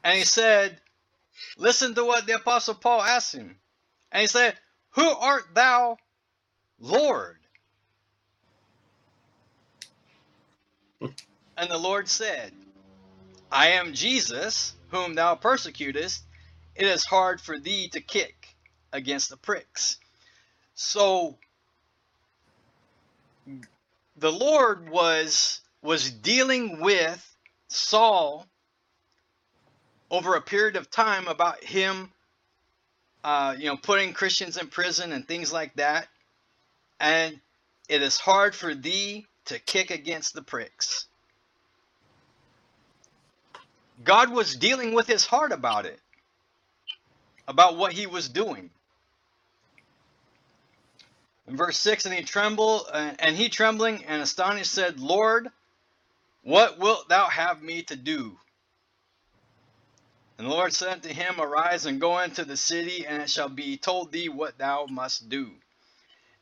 And 0.04 0.18
he 0.18 0.24
said, 0.24 0.80
Listen 1.58 1.94
to 1.96 2.04
what 2.04 2.26
the 2.26 2.34
Apostle 2.34 2.76
Paul 2.76 3.02
asked 3.02 3.34
him. 3.34 3.56
And 4.12 4.22
he 4.22 4.28
said, 4.28 4.56
Who 4.92 5.08
art 5.08 5.54
thou, 5.54 5.98
Lord? 6.80 7.38
and 11.02 11.70
the 11.70 11.78
Lord 11.78 12.10
said, 12.10 12.52
I 13.52 13.70
am 13.70 13.94
Jesus, 13.94 14.74
whom 14.90 15.14
thou 15.14 15.36
persecutest. 15.36 16.24
It 16.76 16.88
is 16.88 17.06
hard 17.06 17.42
for 17.42 17.60
thee 17.60 17.90
to 17.90 18.02
kick 18.02 18.48
against 18.94 19.30
the 19.30 19.38
pricks. 19.38 19.98
So 20.74 21.38
the 24.16 24.32
Lord 24.32 24.90
was 24.90 25.62
was 25.82 26.12
dealing 26.12 26.80
with 26.80 27.31
Saul 27.72 28.46
over 30.10 30.36
a 30.36 30.42
period 30.42 30.76
of 30.76 30.92
time 30.92 31.28
about 31.28 31.64
him, 31.64 32.12
uh, 33.24 33.56
you 33.58 33.66
know, 33.66 33.78
putting 33.78 34.14
Christians 34.14 34.58
in 34.58 34.68
prison 34.68 35.14
and 35.14 35.26
things 35.26 35.54
like 35.54 35.74
that. 35.76 36.08
And 37.00 37.40
it 37.88 38.02
is 38.02 38.20
hard 38.20 38.54
for 38.54 38.76
thee 38.76 39.26
to 39.46 39.58
kick 39.58 39.90
against 39.90 40.34
the 40.34 40.42
pricks. 40.42 41.08
God 44.04 44.32
was 44.32 44.56
dealing 44.56 44.94
with 44.94 45.08
his 45.08 45.26
heart 45.26 45.52
about 45.52 45.86
it, 45.86 46.00
about 47.48 47.78
what 47.78 47.94
he 47.94 48.06
was 48.06 48.28
doing. 48.28 48.70
In 51.48 51.56
verse 51.56 51.78
6, 51.78 52.06
and 52.06 52.16
he 52.16 52.24
trembled, 52.24 52.88
uh, 52.92 53.14
and 53.20 53.36
he 53.36 53.50
trembling 53.50 54.04
and 54.06 54.22
astonished 54.22 54.72
said, 54.72 55.00
Lord, 55.00 55.50
what 56.44 56.80
wilt 56.80 57.08
thou 57.10 57.28
have 57.28 57.62
me 57.62 57.84
to 57.84 57.96
do? 57.96 58.38
And 60.38 60.48
the 60.48 60.52
Lord 60.52 60.74
said 60.74 60.94
unto 60.94 61.10
him, 61.10 61.40
Arise 61.40 61.86
and 61.86 62.02
go 62.02 62.20
into 62.20 62.44
the 62.44 62.58
city, 62.58 63.06
and 63.06 63.22
it 63.22 63.30
shall 63.30 63.50
be 63.50 63.78
told 63.78 64.12
thee 64.12 64.30
what 64.30 64.58
thou 64.58 64.88
must 64.88 65.30
do. 65.30 65.52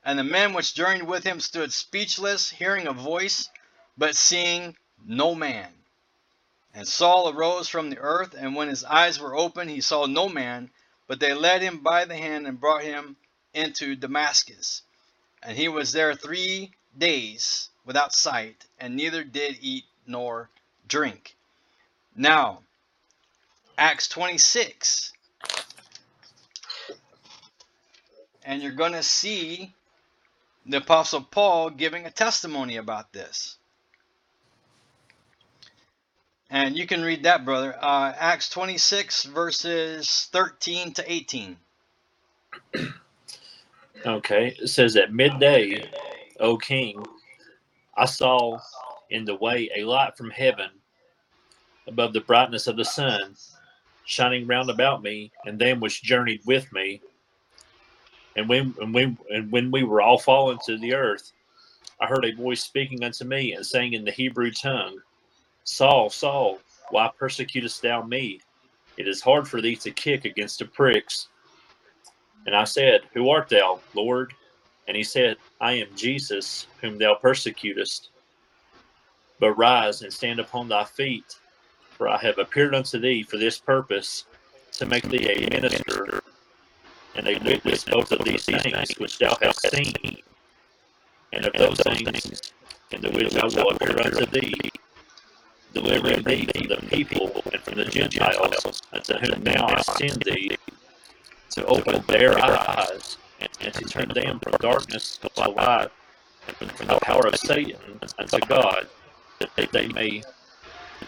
And 0.05 0.17
the 0.17 0.23
men 0.23 0.53
which 0.53 0.73
journeyed 0.73 1.03
with 1.03 1.25
him 1.25 1.41
stood 1.41 1.73
speechless, 1.73 2.49
hearing 2.49 2.87
a 2.87 2.93
voice, 2.93 3.49
but 3.97 4.15
seeing 4.15 4.77
no 5.05 5.35
man. 5.35 5.69
And 6.73 6.87
Saul 6.87 7.29
arose 7.29 7.67
from 7.67 7.89
the 7.89 7.97
earth, 7.97 8.33
and 8.37 8.55
when 8.55 8.69
his 8.69 8.85
eyes 8.85 9.19
were 9.19 9.35
open, 9.35 9.67
he 9.67 9.81
saw 9.81 10.05
no 10.05 10.29
man, 10.29 10.71
but 11.07 11.19
they 11.19 11.33
led 11.33 11.61
him 11.61 11.79
by 11.79 12.05
the 12.05 12.15
hand 12.15 12.47
and 12.47 12.59
brought 12.59 12.83
him 12.83 13.17
into 13.53 13.95
Damascus. 13.95 14.83
And 15.43 15.57
he 15.57 15.67
was 15.67 15.91
there 15.91 16.15
three 16.15 16.73
days 16.97 17.68
without 17.85 18.13
sight, 18.13 18.65
and 18.79 18.95
neither 18.95 19.23
did 19.23 19.57
eat 19.61 19.85
nor 20.05 20.49
drink. 20.87 21.35
Now, 22.15 22.59
Acts 23.77 24.07
26. 24.09 25.13
And 28.43 28.61
you're 28.61 28.71
going 28.71 28.93
to 28.93 29.03
see 29.03 29.73
the 30.65 30.77
Apostle 30.77 31.21
Paul 31.21 31.69
giving 31.69 32.05
a 32.05 32.11
testimony 32.11 32.77
about 32.77 33.13
this. 33.13 33.57
And 36.49 36.77
you 36.77 36.87
can 36.87 37.01
read 37.01 37.23
that, 37.23 37.45
brother. 37.45 37.77
Uh, 37.79 38.11
Acts 38.17 38.49
26, 38.49 39.25
verses 39.25 40.29
13 40.31 40.93
to 40.93 41.11
18. 41.11 41.57
Okay. 44.05 44.55
It 44.59 44.67
says 44.69 44.95
at 44.95 45.13
midday, 45.13 45.89
O 46.39 46.57
king, 46.57 47.05
I 47.99 48.05
saw 48.05 48.57
in 49.09 49.25
the 49.25 49.35
way 49.35 49.69
a 49.75 49.83
light 49.83 50.15
from 50.15 50.29
heaven 50.29 50.69
above 51.85 52.13
the 52.13 52.21
brightness 52.21 52.67
of 52.67 52.77
the 52.77 52.85
sun 52.85 53.35
shining 54.05 54.47
round 54.47 54.69
about 54.69 55.03
me 55.03 55.33
and 55.45 55.59
them 55.59 55.81
which 55.81 56.01
journeyed 56.01 56.39
with 56.45 56.71
me. 56.71 57.01
And 58.37 58.47
when 58.47 58.73
and 58.79 58.93
when 58.93 59.17
and 59.29 59.51
when 59.51 59.69
we 59.69 59.83
were 59.83 60.01
all 60.01 60.17
fallen 60.17 60.59
to 60.65 60.77
the 60.77 60.93
earth, 60.93 61.33
I 61.99 62.07
heard 62.07 62.23
a 62.23 62.31
voice 62.31 62.63
speaking 62.63 63.03
unto 63.03 63.25
me 63.25 63.53
and 63.53 63.65
saying 63.65 63.91
in 63.91 64.05
the 64.05 64.11
Hebrew 64.11 64.51
tongue, 64.51 64.97
Saul, 65.65 66.09
Saul, 66.09 66.59
why 66.91 67.11
persecutest 67.19 67.81
thou 67.81 68.01
me? 68.01 68.39
It 68.95 69.09
is 69.09 69.21
hard 69.21 69.45
for 69.45 69.61
thee 69.61 69.75
to 69.75 69.91
kick 69.91 70.23
against 70.23 70.59
the 70.59 70.65
pricks. 70.65 71.27
And 72.45 72.55
I 72.55 72.63
said, 72.63 73.01
Who 73.13 73.29
art 73.29 73.49
thou, 73.49 73.81
Lord? 73.93 74.33
And 74.89 74.97
he 74.97 75.03
said, 75.03 75.37
I 75.61 75.73
am 75.73 75.89
Jesus, 75.95 76.65
whom 76.81 76.97
thou 76.97 77.13
persecutest. 77.13 78.09
But 79.39 79.51
rise 79.51 80.01
and 80.01 80.11
stand 80.11 80.39
upon 80.39 80.67
thy 80.67 80.83
feet, 80.83 81.37
for 81.91 82.07
I 82.07 82.17
have 82.17 82.39
appeared 82.39 82.73
unto 82.73 82.97
thee 82.97 83.21
for 83.21 83.37
this 83.37 83.59
purpose, 83.59 84.25
to 84.73 84.87
make 84.87 85.07
thee 85.07 85.29
a 85.29 85.49
minister 85.51 86.23
and 87.13 87.27
a 87.27 87.37
witness 87.43 87.83
both 87.83 88.11
of 88.11 88.25
these 88.25 88.45
things 88.45 88.97
which 88.97 89.19
thou 89.19 89.37
hast 89.39 89.69
seen, 89.69 90.17
and 91.33 91.45
of 91.45 91.53
those 91.53 91.79
things 91.81 92.51
in 92.89 93.01
the 93.01 93.11
which 93.11 93.35
I 93.35 93.45
will 93.45 93.69
appear 93.69 93.95
unto 93.95 94.25
thee, 94.25 94.71
delivering 95.71 96.23
thee 96.23 96.47
from 96.47 96.67
the 96.67 96.87
people 96.89 97.43
and 97.53 97.61
from 97.61 97.75
the 97.75 97.85
Gentiles, 97.85 98.81
unto 98.91 99.13
whom 99.19 99.43
now 99.43 99.67
I 99.67 99.81
send 99.81 100.23
thee, 100.23 100.57
to 101.51 101.65
open 101.65 102.03
their 102.07 102.43
eyes 102.43 103.17
and 103.39 103.73
to 103.73 103.85
turn 103.85 104.09
them 104.09 104.39
from 104.39 104.53
darkness 104.59 105.17
to 105.17 105.49
light, 105.51 105.89
and 106.59 106.71
from 106.71 106.87
the 106.87 106.99
power 106.99 107.27
of 107.27 107.35
Satan 107.37 107.99
unto 108.17 108.39
God, 108.47 108.87
that 109.39 109.71
they 109.71 109.87
may 109.87 110.23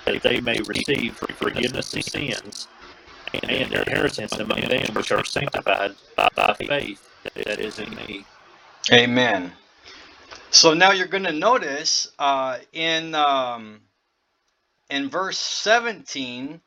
that 0.06 0.24
they 0.24 0.40
may 0.42 0.60
receive 0.62 1.16
forgiveness 1.16 1.94
of 1.94 2.04
sins 2.04 2.68
and 3.34 3.72
their 3.72 3.84
inheritance 3.84 4.34
among 4.34 4.62
them 4.62 4.94
which 4.94 5.12
are 5.12 5.24
sanctified 5.24 5.96
by, 6.16 6.28
by 6.36 6.54
faith 6.54 7.10
that 7.36 7.60
is 7.60 7.80
in 7.80 7.94
me. 7.96 8.26
Amen. 8.92 9.52
So 10.50 10.74
now 10.74 10.92
you're 10.92 11.08
going 11.08 11.24
to 11.24 11.32
notice 11.32 12.12
uh, 12.20 12.58
in 12.74 13.16
um, 13.16 13.82
in 14.90 15.10
verse 15.10 15.38
17, 15.38 16.60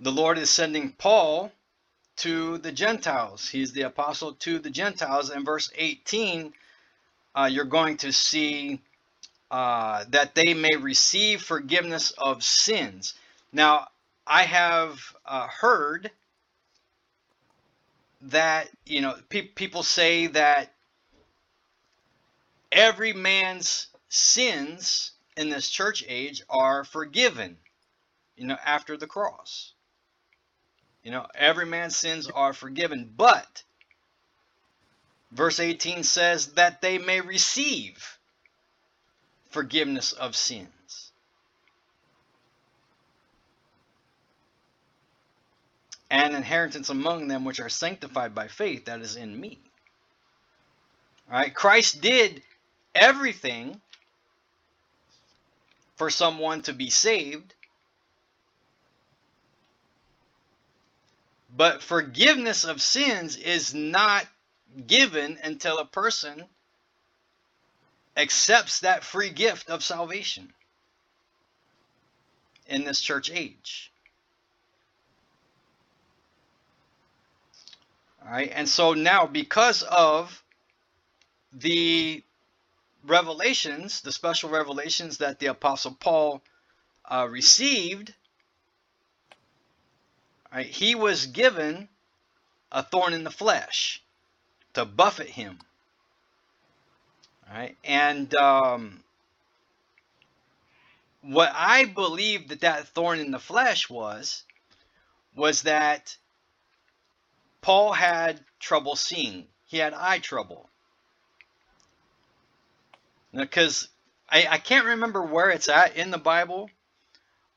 the 0.00 0.12
Lord 0.12 0.38
is 0.38 0.48
sending 0.50 0.92
Paul 0.92 1.52
to 2.16 2.58
the 2.58 2.72
Gentiles. 2.72 3.48
He's 3.48 3.72
the 3.72 3.82
apostle 3.82 4.34
to 4.34 4.58
the 4.58 4.70
Gentiles. 4.70 5.30
In 5.30 5.44
verse 5.44 5.70
18, 5.74 6.52
uh, 7.34 7.48
you're 7.50 7.64
going 7.64 7.98
to 7.98 8.12
see 8.12 8.80
uh, 9.50 10.04
that 10.08 10.34
they 10.34 10.54
may 10.54 10.76
receive 10.76 11.42
forgiveness 11.42 12.10
of 12.18 12.42
sins. 12.42 13.14
Now, 13.52 13.88
I 14.26 14.42
have 14.42 14.98
uh, 15.24 15.46
heard 15.46 16.10
that, 18.22 18.68
you 18.84 19.00
know, 19.00 19.14
pe- 19.28 19.42
people 19.42 19.82
say 19.82 20.26
that 20.28 20.72
every 22.72 23.12
man's 23.12 23.86
sins 24.08 25.12
in 25.36 25.50
this 25.50 25.70
church 25.70 26.04
age 26.08 26.42
are 26.48 26.84
forgiven, 26.84 27.56
you 28.36 28.46
know, 28.46 28.58
after 28.64 28.96
the 28.96 29.06
cross. 29.06 29.72
You 31.06 31.12
know, 31.12 31.26
every 31.36 31.66
man's 31.66 31.96
sins 31.96 32.28
are 32.28 32.52
forgiven, 32.52 33.08
but 33.16 33.62
verse 35.30 35.60
18 35.60 36.02
says 36.02 36.54
that 36.54 36.82
they 36.82 36.98
may 36.98 37.20
receive 37.20 38.18
forgiveness 39.50 40.10
of 40.10 40.34
sins. 40.34 41.12
And 46.10 46.34
inheritance 46.34 46.88
among 46.88 47.28
them 47.28 47.44
which 47.44 47.60
are 47.60 47.68
sanctified 47.68 48.34
by 48.34 48.48
faith 48.48 48.86
that 48.86 49.00
is 49.00 49.14
in 49.14 49.40
me. 49.40 49.60
All 51.30 51.38
right, 51.38 51.54
Christ 51.54 52.00
did 52.00 52.42
everything 52.96 53.80
for 55.94 56.10
someone 56.10 56.62
to 56.62 56.72
be 56.72 56.90
saved. 56.90 57.54
But 61.56 61.82
forgiveness 61.82 62.64
of 62.64 62.82
sins 62.82 63.36
is 63.36 63.72
not 63.72 64.26
given 64.86 65.38
until 65.42 65.78
a 65.78 65.86
person 65.86 66.44
accepts 68.16 68.80
that 68.80 69.04
free 69.04 69.30
gift 69.30 69.70
of 69.70 69.82
salvation 69.82 70.52
in 72.66 72.84
this 72.84 73.00
church 73.00 73.30
age. 73.30 73.90
All 78.22 78.32
right, 78.32 78.52
and 78.54 78.68
so 78.68 78.92
now 78.92 79.26
because 79.26 79.82
of 79.82 80.42
the 81.52 82.22
revelations, 83.04 84.02
the 84.02 84.12
special 84.12 84.50
revelations 84.50 85.18
that 85.18 85.38
the 85.38 85.46
Apostle 85.46 85.96
Paul 85.98 86.42
uh, 87.04 87.26
received, 87.30 88.12
right, 90.56 90.66
he 90.66 90.94
was 90.94 91.26
given 91.26 91.88
a 92.72 92.82
thorn 92.82 93.12
in 93.12 93.24
the 93.24 93.30
flesh 93.30 94.02
to 94.72 94.84
buffet 94.84 95.28
him. 95.28 95.58
Right, 97.48 97.76
and 97.84 98.34
um, 98.34 99.04
what 101.20 101.52
I 101.54 101.84
believe 101.84 102.48
that 102.48 102.60
that 102.62 102.88
thorn 102.88 103.20
in 103.20 103.30
the 103.30 103.38
flesh 103.38 103.88
was, 103.88 104.42
was 105.36 105.62
that 105.62 106.16
Paul 107.60 107.92
had 107.92 108.40
trouble 108.58 108.96
seeing. 108.96 109.46
He 109.66 109.78
had 109.78 109.94
eye 109.94 110.18
trouble 110.18 110.68
because 113.32 113.88
I, 114.28 114.46
I 114.50 114.58
can't 114.58 114.86
remember 114.86 115.22
where 115.22 115.50
it's 115.50 115.68
at 115.68 115.96
in 115.96 116.10
the 116.10 116.18
Bible, 116.18 116.70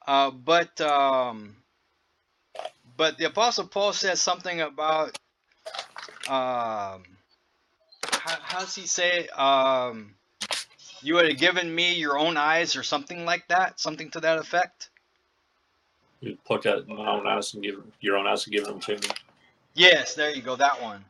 uh, 0.06 0.32
but 0.32 0.80
um, 0.82 1.56
but 3.00 3.18
the 3.18 3.24
Apostle 3.24 3.66
Paul 3.66 3.94
says 3.94 4.22
something 4.22 4.60
about 4.60 5.18
um, 6.28 7.04
how, 8.12 8.38
how 8.42 8.60
does 8.60 8.76
he 8.76 8.88
say 8.88 9.30
um, 9.30 10.16
you 11.02 11.14
would 11.14 11.30
have 11.30 11.38
given 11.38 11.74
me 11.74 11.94
your 11.94 12.20
own 12.20 12.36
eyes 12.36 12.76
or 12.76 12.84
something 12.84 13.24
like 13.24 13.48
that, 13.48 13.80
something 13.80 14.12
to 14.12 14.20
that 14.20 14.38
effect. 14.38 14.90
You 16.20 16.38
pluck 16.46 16.66
out 16.66 16.90
my 16.90 17.08
own 17.08 17.26
eyes 17.26 17.54
and 17.54 17.64
give 17.64 17.82
your 18.02 18.18
own 18.18 18.28
eyes 18.28 18.46
and 18.46 18.54
give 18.54 18.66
them 18.66 18.82
to 18.82 18.96
me. 18.96 19.08
Yes, 19.76 20.16
there 20.16 20.32
you 20.32 20.42
go, 20.42 20.58
that 20.58 20.82
one. 20.82 21.06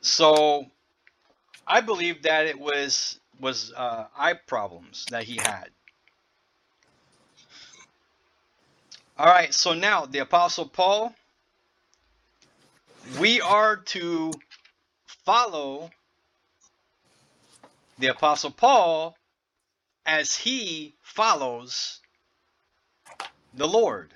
So 0.00 0.66
I 1.66 1.80
believe 1.80 2.22
that 2.22 2.46
it 2.46 2.56
was 2.56 3.18
was 3.40 3.72
uh, 3.76 4.04
eye 4.16 4.34
problems 4.46 5.06
that 5.10 5.24
he 5.24 5.40
had. 5.42 5.70
All 9.18 9.24
right, 9.24 9.54
so 9.54 9.72
now 9.72 10.04
the 10.04 10.18
Apostle 10.18 10.68
Paul, 10.68 11.14
we 13.18 13.40
are 13.40 13.76
to 13.76 14.30
follow 15.06 15.88
the 17.98 18.08
Apostle 18.08 18.50
Paul 18.50 19.16
as 20.04 20.36
he 20.36 20.96
follows 21.00 22.00
the 23.54 23.66
Lord. 23.66 24.12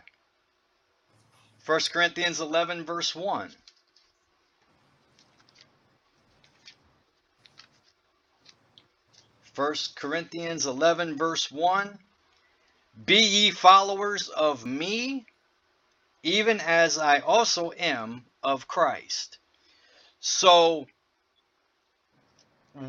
1 1.65 1.81
Corinthians 1.91 2.41
11, 2.41 2.85
verse 2.85 3.15
1. 3.15 3.55
First 9.55 9.97
Corinthians 9.97 10.67
11, 10.67 11.17
verse 11.17 11.51
1. 11.51 11.99
Be 13.05 13.17
ye 13.17 13.51
followers 13.51 14.29
of 14.29 14.67
me, 14.67 15.27
even 16.23 16.61
as 16.61 16.99
I 16.99 17.21
also 17.21 17.73
am 17.73 18.25
of 18.43 18.67
Christ. 18.67 19.39
So 20.21 20.87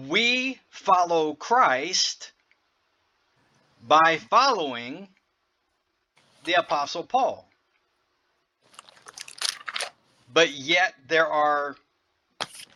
we 0.08 0.60
follow 0.70 1.34
Christ 1.34 2.32
by 3.88 4.18
following 4.30 5.08
the 6.44 6.54
Apostle 6.54 7.04
Paul. 7.04 7.48
But 10.34 10.52
yet 10.52 10.96
there 11.08 11.28
are 11.28 11.76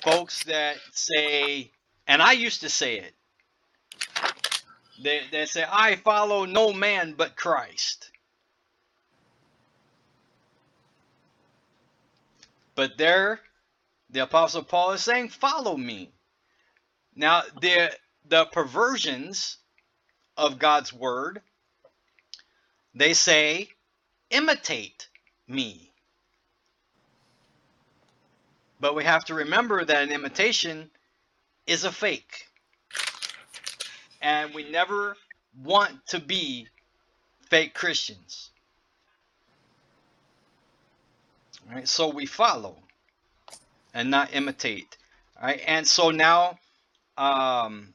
folks 0.04 0.44
that 0.46 0.78
say, 0.92 1.72
and 2.08 2.22
I 2.22 2.34
used 2.34 2.62
to 2.62 2.70
say 2.70 3.00
it, 3.00 3.14
they, 5.02 5.22
they 5.32 5.46
say, 5.46 5.66
I 5.70 5.96
follow 5.98 6.46
no 6.46 6.74
man 6.74 7.16
but 7.18 7.36
Christ. 7.36 8.12
But 12.76 12.98
there, 12.98 13.40
the 14.10 14.24
Apostle 14.24 14.64
Paul 14.64 14.94
is 14.94 15.04
saying, 15.04 15.30
Follow 15.30 15.78
me. 15.78 16.12
Now, 17.16 17.44
the, 17.62 17.92
the 18.28 18.46
perversions 18.46 19.58
of 20.38 20.60
God's 20.60 20.94
word, 20.94 21.42
they 22.94 23.14
say, 23.14 23.70
Imitate 24.32 25.10
me. 25.48 25.92
But 28.80 28.96
we 28.96 29.04
have 29.06 29.26
to 29.26 29.36
remember 29.36 29.86
that 29.86 30.04
an 30.04 30.12
imitation 30.12 30.90
is 31.68 31.84
a 31.86 31.92
fake 31.92 32.45
and 34.26 34.56
we 34.56 34.68
never 34.72 35.16
want 35.64 36.04
to 36.08 36.20
be 36.20 36.68
fake 37.52 37.76
Christians. 37.76 38.50
All 41.70 41.76
right, 41.76 41.88
so 41.88 42.10
we 42.10 42.26
follow 42.26 42.76
and 43.94 44.10
not 44.10 44.34
imitate. 44.34 44.98
All 45.40 45.48
right, 45.48 45.62
and 45.68 45.88
so 45.88 46.10
now, 46.10 46.58
um, 47.20 47.94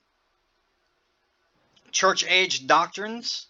church 1.90 2.24
age 2.28 2.68
doctrines 2.68 3.48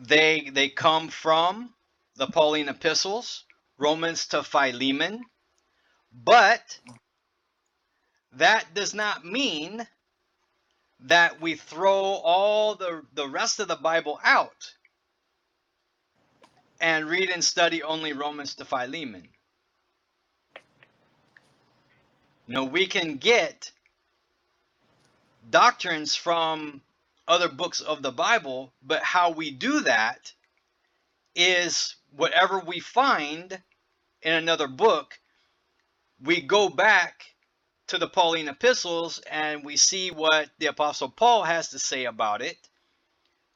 they 0.00 0.50
they 0.52 0.68
come 0.68 1.08
from 1.08 1.72
the 2.16 2.26
Pauline 2.26 2.68
epistles, 2.68 3.44
Romans 3.78 4.26
to 4.28 4.42
Philemon, 4.42 5.22
but 6.12 6.80
that 8.32 8.74
does 8.74 8.92
not 8.92 9.24
mean 9.24 9.86
that 11.00 11.40
we 11.40 11.54
throw 11.56 11.94
all 11.94 12.74
the, 12.74 13.02
the 13.14 13.28
rest 13.28 13.60
of 13.60 13.68
the 13.68 13.76
Bible 13.76 14.18
out 14.24 14.74
and 16.80 17.06
read 17.06 17.30
and 17.30 17.44
study 17.44 17.82
only 17.82 18.12
Romans 18.12 18.54
to 18.56 18.64
Philemon. 18.64 19.28
No, 22.48 22.64
we 22.64 22.86
can 22.86 23.16
get 23.16 23.72
doctrines 25.50 26.16
from 26.16 26.82
other 27.28 27.48
books 27.48 27.80
of 27.80 28.02
the 28.02 28.12
Bible, 28.12 28.72
but 28.82 29.02
how 29.02 29.30
we 29.30 29.50
do 29.50 29.80
that 29.80 30.32
is 31.34 31.96
whatever 32.16 32.58
we 32.60 32.80
find 32.80 33.60
in 34.22 34.32
another 34.34 34.68
book, 34.68 35.18
we 36.22 36.40
go 36.40 36.68
back 36.68 37.22
to 37.88 37.98
the 37.98 38.08
Pauline 38.08 38.48
epistles 38.48 39.20
and 39.30 39.64
we 39.64 39.76
see 39.76 40.10
what 40.10 40.48
the 40.58 40.66
Apostle 40.66 41.08
Paul 41.08 41.44
has 41.44 41.70
to 41.70 41.78
say 41.78 42.04
about 42.04 42.42
it. 42.42 42.56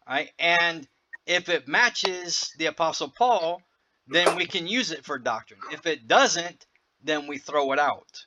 Right? 0.09 0.31
And 0.39 0.87
if 1.27 1.49
it 1.49 1.69
matches 1.69 2.53
the 2.59 2.67
Apostle 2.67 3.09
Paul, 3.09 3.63
then 4.09 4.37
we 4.37 4.47
can 4.47 4.67
use 4.67 4.91
it 4.91 5.05
for 5.05 5.19
doctrine. 5.19 5.61
If 5.71 5.87
it 5.87 6.09
doesn't, 6.09 6.67
then 7.05 7.27
we 7.27 7.39
throw 7.39 7.73
it 7.73 7.79
out. 7.79 8.27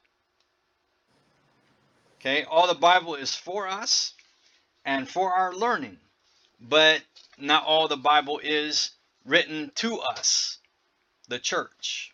Okay, 2.20 2.44
all 2.44 2.68
the 2.68 2.74
Bible 2.74 3.15
is 3.15 3.36
for 3.36 3.68
us 3.68 4.13
and 4.84 5.08
for 5.08 5.34
our 5.34 5.54
learning, 5.54 5.98
but 6.60 7.02
not 7.38 7.65
all 7.65 7.88
the 7.88 7.98
Bible 7.98 8.39
is 8.44 8.91
written 9.26 9.72
to 9.76 10.00
us, 10.00 10.58
the 11.28 11.39
church. 11.39 12.12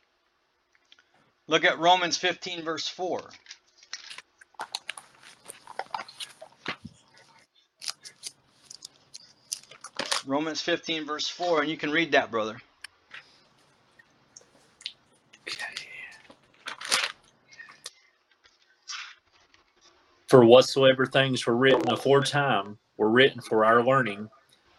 Look 1.48 1.64
at 1.64 1.80
Romans 1.80 2.18
15, 2.18 2.64
verse 2.64 2.88
4. 2.88 3.22
Romans 10.26 10.62
15, 10.62 11.06
verse 11.06 11.28
4, 11.28 11.62
and 11.62 11.70
you 11.70 11.78
can 11.78 11.90
read 11.90 12.12
that, 12.12 12.32
brother. 12.32 12.58
For 20.28 20.46
whatsoever 20.46 21.06
things 21.06 21.46
were 21.46 21.58
written 21.58 21.92
aforetime 21.92 22.78
were 22.98 23.10
written 23.10 23.42
for 23.42 23.66
our 23.66 23.84
learning, 23.84 24.30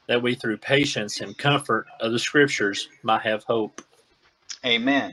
that 0.07 0.22
we 0.22 0.35
through 0.35 0.57
patience 0.57 1.20
and 1.20 1.37
comfort 1.37 1.87
of 2.00 2.12
the 2.12 2.18
scriptures 2.18 2.88
might 3.02 3.22
have 3.22 3.44
hope. 3.44 3.83
Amen. 4.64 5.12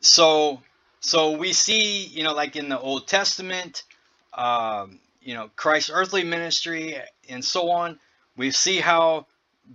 So, 0.00 0.62
so 1.00 1.36
we 1.36 1.52
see, 1.52 2.06
you 2.06 2.22
know, 2.22 2.32
like 2.32 2.56
in 2.56 2.68
the 2.68 2.78
Old 2.78 3.08
Testament, 3.08 3.84
um, 4.34 4.98
you 5.20 5.34
know, 5.34 5.50
Christ's 5.56 5.90
earthly 5.92 6.24
ministry 6.24 6.96
and 7.28 7.44
so 7.44 7.70
on. 7.70 7.98
We 8.36 8.50
see 8.50 8.78
how 8.78 9.26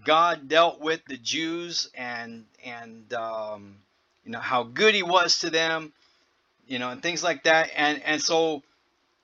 God 0.06 0.48
dealt 0.48 0.80
with 0.80 1.02
the 1.06 1.18
Jews 1.18 1.90
and 1.96 2.46
and 2.64 3.12
um, 3.14 3.76
you 4.24 4.32
know 4.32 4.40
how 4.40 4.64
good 4.64 4.94
He 4.94 5.04
was 5.04 5.40
to 5.40 5.50
them, 5.50 5.94
you 6.68 6.80
know, 6.80 6.90
and 6.90 7.02
things 7.02 7.24
like 7.24 7.44
that. 7.44 7.72
And 7.76 8.02
and 8.04 8.22
so 8.22 8.64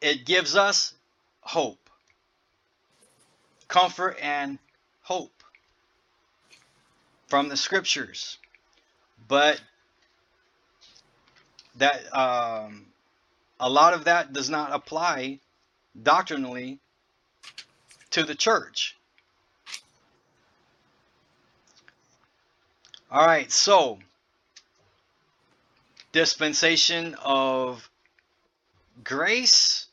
it 0.01 0.25
gives 0.25 0.55
us 0.55 0.93
hope, 1.41 1.89
comfort, 3.67 4.17
and 4.21 4.57
hope 5.01 5.31
from 7.27 7.49
the 7.49 7.57
Scriptures. 7.57 8.37
But 9.27 9.61
that 11.75 12.15
um, 12.15 12.85
a 13.59 13.69
lot 13.69 13.93
of 13.93 14.05
that 14.05 14.33
does 14.33 14.49
not 14.49 14.73
apply 14.73 15.39
doctrinally 16.01 16.79
to 18.11 18.23
the 18.23 18.35
church. 18.35 18.97
All 23.13 23.27
right, 23.27 23.51
so 23.51 23.99
dispensation 26.13 27.15
of 27.23 27.87
grace. 29.03 29.85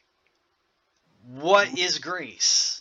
What 1.29 1.79
is 1.79 1.99
grace? 1.99 2.81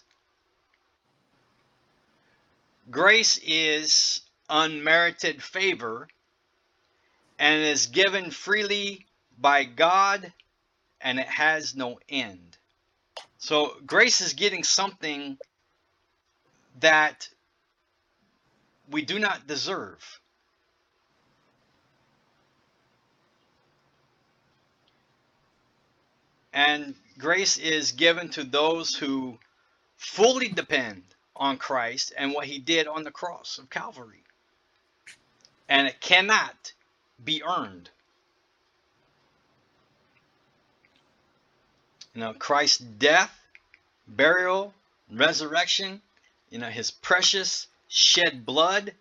Grace 2.90 3.38
is 3.44 4.22
unmerited 4.50 5.44
favor 5.44 6.08
and 7.38 7.62
is 7.62 7.88
given 7.88 8.32
freely 8.32 9.08
by 9.38 9.66
God 9.66 10.32
and 11.02 11.20
it 11.20 11.28
has 11.28 11.76
no 11.76 12.00
end. 12.08 12.58
So 13.40 13.76
grace 13.86 14.22
is 14.22 14.32
getting 14.32 14.64
something 14.64 15.38
that 16.80 17.28
we 18.90 19.02
do 19.02 19.20
not 19.20 19.46
deserve. 19.46 20.19
And 26.54 26.96
grace 27.18 27.58
is 27.58 27.92
given 27.92 28.30
to 28.30 28.44
those 28.44 28.96
who 28.96 29.38
fully 29.98 30.48
depend 30.50 31.04
on 31.36 31.58
Christ 31.58 32.14
and 32.18 32.34
what 32.34 32.46
he 32.46 32.60
did 32.60 32.88
on 32.88 33.04
the 33.04 33.12
cross 33.12 33.58
of 33.58 33.70
Calvary. 33.70 34.24
And 35.68 35.88
it 35.88 36.02
cannot 36.02 36.74
be 37.24 37.44
earned. 37.44 37.90
You 42.14 42.22
know, 42.22 42.34
Christ's 42.34 42.80
death, 42.80 43.38
burial, 44.08 44.74
resurrection, 45.12 46.02
you 46.50 46.58
know, 46.58 46.70
his 46.70 46.90
precious 46.92 47.68
shed 47.88 48.46
blood, 48.46 48.94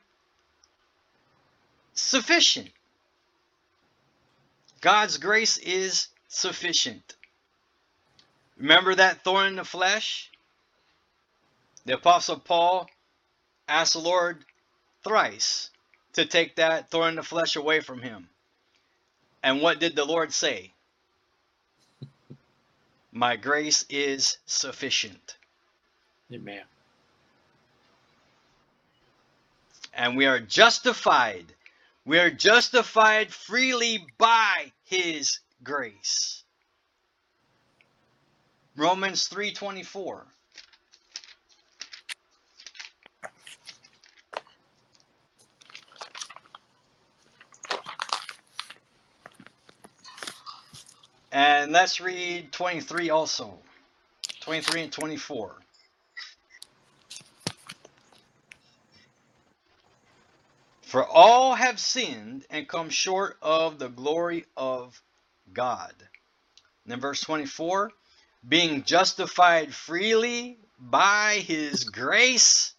sufficient. 1.94 2.70
God's 4.80 5.16
grace 5.16 5.56
is 5.56 6.08
sufficient. 6.28 7.16
Remember 8.58 8.94
that 8.94 9.22
thorn 9.22 9.46
in 9.46 9.56
the 9.56 9.64
flesh? 9.64 10.30
The 11.84 11.94
Apostle 11.94 12.38
Paul 12.40 12.88
asked 13.68 13.92
the 13.92 14.00
Lord 14.00 14.44
thrice 15.04 15.70
to 16.14 16.26
take 16.26 16.56
that 16.56 16.90
thorn 16.90 17.10
in 17.10 17.14
the 17.16 17.22
flesh 17.22 17.56
away 17.56 17.80
from 17.80 18.02
him. 18.02 18.28
And 19.42 19.62
what 19.62 19.78
did 19.78 19.94
the 19.94 20.04
Lord 20.04 20.32
say? 20.32 20.74
My 23.12 23.36
grace 23.36 23.84
is 23.88 24.38
sufficient. 24.46 25.36
Amen. 26.32 26.62
And 29.94 30.16
we 30.16 30.26
are 30.26 30.40
justified. 30.40 31.46
We 32.04 32.18
are 32.18 32.30
justified 32.30 33.32
freely 33.32 34.06
by 34.18 34.72
his 34.84 35.38
grace. 35.62 36.44
Romans 38.78 39.26
3:24. 39.26 40.24
And 51.32 51.72
let's 51.72 52.00
read 52.00 52.52
23 52.52 53.10
also. 53.10 53.58
23 54.42 54.82
and 54.82 54.92
24. 54.92 55.56
For 60.82 61.04
all 61.04 61.54
have 61.54 61.80
sinned 61.80 62.46
and 62.48 62.68
come 62.68 62.90
short 62.90 63.36
of 63.42 63.78
the 63.80 63.88
glory 63.88 64.46
of 64.56 65.02
God. 65.52 65.94
And 66.84 66.92
then 66.92 67.00
verse 67.00 67.20
24 67.20 67.92
being 68.46 68.82
justified 68.84 69.74
freely 69.74 70.58
by 70.78 71.42
his 71.46 71.84
grace 71.84 72.74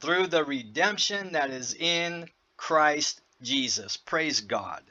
through 0.00 0.26
the 0.28 0.44
redemption 0.44 1.32
that 1.32 1.50
is 1.50 1.74
in 1.74 2.28
Christ 2.56 3.20
Jesus. 3.42 3.96
Praise 3.96 4.40
God. 4.40 4.82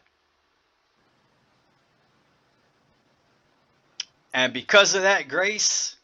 And 4.34 4.54
because 4.54 4.93
of 4.95 5.04
that 5.04 5.28
grace, 5.28 5.95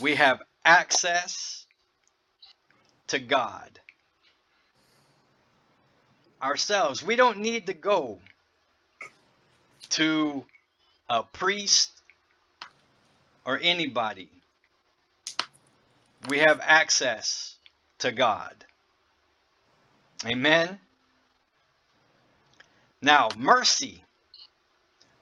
we 0.00 0.14
have 0.14 0.42
access 0.64 1.66
to 3.08 3.18
God 3.18 3.80
ourselves. 6.42 7.02
We 7.02 7.16
don't 7.16 7.38
need 7.38 7.66
to 7.66 7.74
go 7.74 8.18
to 9.90 10.44
a 11.10 11.24
priest 11.24 11.90
or 13.44 13.58
anybody. 13.60 14.30
We 16.28 16.38
have 16.38 16.60
access 16.62 17.56
to 17.98 18.12
God. 18.12 18.54
Amen. 20.24 20.78
Now, 23.02 23.28
mercy. 23.36 24.04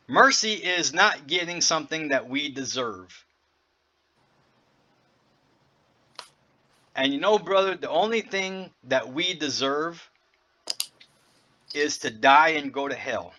Mercy 0.08 0.54
is 0.54 0.92
not 0.92 1.26
getting 1.26 1.60
something 1.60 2.08
that 2.08 2.28
we 2.28 2.50
deserve. 2.50 3.24
And 6.94 7.12
you 7.12 7.20
know, 7.20 7.38
brother, 7.38 7.76
the 7.76 7.90
only 7.90 8.22
thing 8.22 8.70
that 8.84 9.12
we 9.12 9.34
deserve 9.34 10.10
is 11.74 11.98
to 11.98 12.10
die 12.10 12.50
and 12.50 12.72
go 12.72 12.88
to 12.88 12.94
hell. 12.94 13.32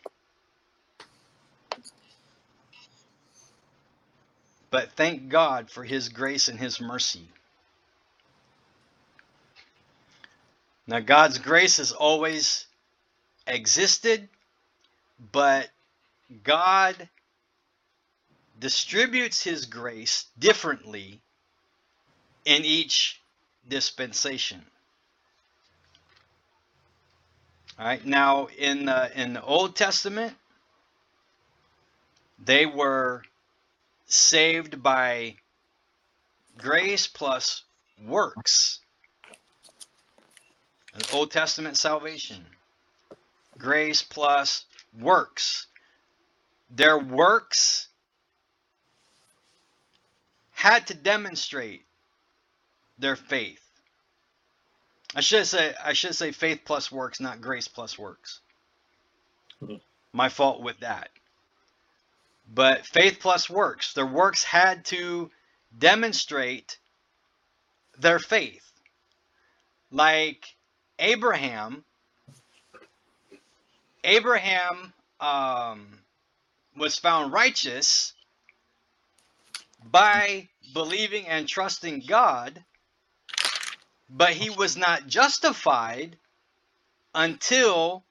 But 4.71 4.91
thank 4.93 5.29
God 5.29 5.69
for 5.69 5.84
His 5.84 6.10
grace 6.10 6.47
and 6.47 6.60
His 6.60 6.79
mercy. 6.82 7.27
Now, 10.88 10.99
God's 10.99 11.38
grace 11.38 11.77
has 11.77 11.91
always 11.91 12.65
existed, 13.47 14.27
but 15.32 15.69
God 16.43 17.10
distributes 18.60 19.43
His 19.43 19.65
grace 19.65 20.25
differently 20.38 21.21
in 22.45 22.65
each 22.65 23.21
dispensation. 23.67 24.65
All 27.77 27.86
right. 27.86 28.05
Now, 28.05 28.47
in 28.58 28.86
the, 28.86 29.12
in 29.21 29.34
the 29.34 29.43
Old 29.43 29.75
Testament, 29.75 30.36
they 32.43 32.65
were 32.65 33.23
saved 34.10 34.84
by 34.84 35.38
grace 36.58 37.08
plus 37.08 37.63
works. 38.06 38.80
An 40.93 41.02
Old 41.13 41.32
Testament 41.32 41.78
salvation. 41.78 42.45
Grace 43.58 44.02
plus 44.02 44.65
works. 44.98 45.67
Their 46.69 46.98
works 46.98 47.88
had 50.52 50.88
to 50.88 50.93
demonstrate 50.93 51.86
their 52.98 53.15
faith. 53.15 53.63
I 55.15 55.22
should 55.22 55.48
say 55.48 55.74
I 55.84 55.93
should 55.93 56.15
say 56.15 56.32
faith 56.32 56.62
plus 56.65 56.91
works, 56.91 57.19
not 57.19 57.41
grace 57.41 57.67
plus 57.67 57.98
works. 57.98 58.41
Mhm. 59.62 59.82
My 60.13 60.30
fault 60.30 60.62
with 60.62 60.80
that. 60.80 61.12
But 62.52 62.86
faith 62.86 63.20
plus 63.20 63.50
works, 63.50 63.94
their 63.94 64.06
works 64.06 64.44
had 64.44 64.86
to 64.86 65.30
demonstrate 65.78 66.80
their 68.00 68.18
faith. 68.18 68.66
Like 69.92 70.46
Abraham, 70.98 71.86
Abraham 74.04 74.94
um, 75.20 75.88
was 76.76 76.98
found 76.98 77.34
righteous 77.34 78.14
by 79.84 80.50
believing 80.74 81.28
and 81.28 81.48
trusting 81.48 82.02
God, 82.08 82.64
but 84.10 84.32
he 84.32 84.50
was 84.50 84.76
not 84.76 85.08
justified 85.08 86.18
until 87.14 88.04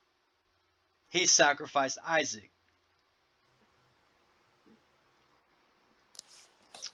he 1.10 1.26
sacrificed 1.26 1.98
Isaac. 2.06 2.50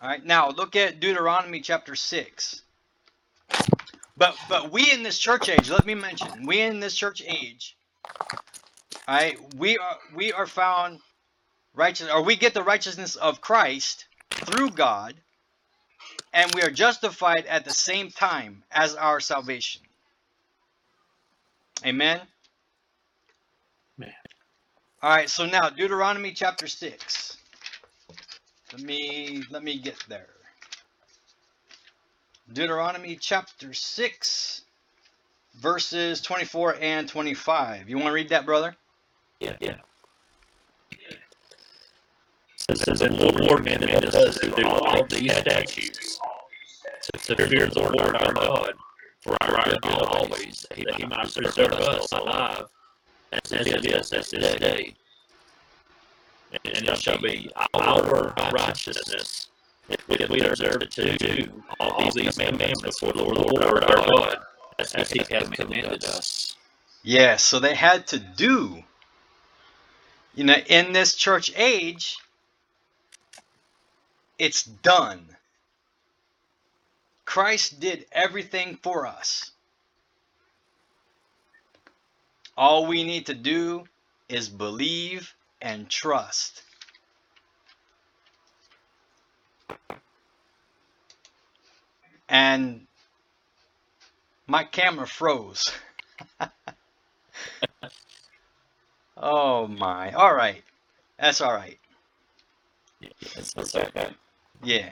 All 0.00 0.08
right, 0.08 0.24
now 0.24 0.50
look 0.50 0.76
at 0.76 1.00
Deuteronomy 1.00 1.60
chapter 1.60 1.94
6. 1.94 2.62
But 4.16 4.36
but 4.48 4.70
we 4.70 4.92
in 4.92 5.02
this 5.02 5.18
church 5.18 5.48
age, 5.48 5.70
let 5.70 5.86
me 5.86 5.94
mention, 5.94 6.46
we 6.46 6.60
in 6.60 6.80
this 6.80 6.94
church 6.94 7.22
age, 7.26 7.76
all 9.08 9.14
right, 9.14 9.54
we 9.56 9.76
are 9.78 9.98
we 10.14 10.32
are 10.32 10.46
found 10.46 11.00
righteous 11.74 12.08
or 12.10 12.22
we 12.22 12.36
get 12.36 12.54
the 12.54 12.62
righteousness 12.62 13.16
of 13.16 13.40
Christ 13.40 14.06
through 14.30 14.70
God, 14.70 15.14
and 16.32 16.54
we 16.54 16.62
are 16.62 16.70
justified 16.70 17.46
at 17.46 17.64
the 17.64 17.72
same 17.72 18.10
time 18.10 18.62
as 18.70 18.94
our 18.94 19.20
salvation. 19.20 19.82
Amen. 21.84 22.20
Man. 23.98 24.12
All 25.02 25.10
right, 25.10 25.28
so 25.28 25.44
now 25.44 25.70
Deuteronomy 25.70 26.32
chapter 26.32 26.66
6. 26.66 27.36
Let 28.74 28.82
me 28.82 29.44
let 29.50 29.62
me 29.62 29.78
get 29.78 30.02
there. 30.08 30.26
Deuteronomy 32.52 33.14
chapter 33.14 33.72
6 33.72 34.62
verses 35.54 36.20
24 36.20 36.78
and 36.80 37.08
25. 37.08 37.88
You 37.88 37.96
want 37.96 38.08
to 38.08 38.12
read 38.12 38.30
that, 38.30 38.44
brother? 38.44 38.74
Yeah, 39.38 39.54
yeah. 39.60 39.76
Says 42.56 42.80
that 42.80 42.98
the 42.98 43.12
Lord 43.12 43.58
commanded 43.58 44.12
us 44.12 44.38
to 44.40 44.50
do 44.50 44.66
all 44.66 45.04
these 45.04 45.36
statutes, 45.36 46.18
to 47.12 47.36
fear 47.46 47.68
the 47.68 47.80
Lord 47.80 48.16
our 48.16 48.32
God, 48.32 48.74
for 49.20 49.36
our 49.40 49.64
good 49.82 50.02
always, 50.02 50.66
that 50.70 50.96
he 50.96 51.06
might 51.06 51.32
preserve 51.32 51.74
us 51.74 52.10
alive, 52.10 52.64
as 53.30 53.52
it 53.52 53.86
is 53.86 54.10
this 54.10 54.30
day. 54.30 54.96
And 56.64 56.88
it 56.88 56.98
shall 56.98 57.18
be 57.18 57.50
our 57.74 58.34
righteousness, 58.52 59.48
if 59.88 60.30
we 60.30 60.40
observe 60.40 60.82
it 60.82 60.90
to 60.92 61.16
do 61.16 61.62
all 61.80 62.10
these 62.12 62.36
commandments 62.36 63.00
before 63.00 63.12
the 63.12 63.24
Lord 63.24 63.84
our 63.84 64.06
God, 64.06 64.38
as 64.94 65.10
he 65.10 65.20
hath 65.30 65.50
commanded 65.52 66.04
us. 66.04 66.56
Yes, 67.02 67.44
so 67.44 67.58
they 67.58 67.74
had 67.74 68.06
to 68.08 68.18
do. 68.18 68.82
You 70.34 70.44
know, 70.44 70.56
in 70.66 70.92
this 70.92 71.14
church 71.14 71.52
age, 71.56 72.16
it's 74.38 74.64
done. 74.64 75.28
Christ 77.24 77.80
did 77.80 78.06
everything 78.12 78.78
for 78.82 79.06
us. 79.06 79.50
All 82.56 82.86
we 82.86 83.04
need 83.04 83.26
to 83.26 83.34
do 83.34 83.84
is 84.28 84.48
believe 84.48 85.34
and 85.64 85.88
trust. 85.88 86.62
And 92.28 92.86
my 94.46 94.64
camera 94.64 95.06
froze. 95.06 95.64
oh 99.16 99.66
my. 99.66 100.12
All 100.12 100.34
right. 100.34 100.62
That's 101.18 101.40
all 101.40 101.54
right. 101.54 101.78
That's 103.34 103.74
okay. 103.74 104.10
Yeah. 104.62 104.90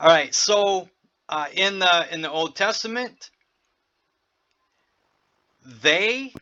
All 0.00 0.08
right. 0.08 0.34
So 0.34 0.88
uh, 1.28 1.46
in 1.52 1.78
the 1.78 2.12
in 2.12 2.20
the 2.22 2.30
Old 2.30 2.56
Testament, 2.56 3.30
they 5.64 6.32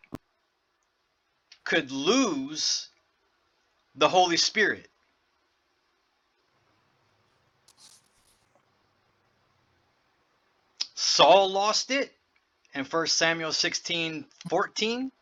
could 1.64 1.90
lose 1.90 2.88
the 3.97 4.09
Holy 4.09 4.37
Spirit. 4.37 4.89
Saul 10.95 11.51
lost 11.51 11.91
it 11.91 12.13
in 12.75 12.85
1 12.85 13.07
Samuel 13.07 13.53
16 13.53 14.27
14. 14.49 15.13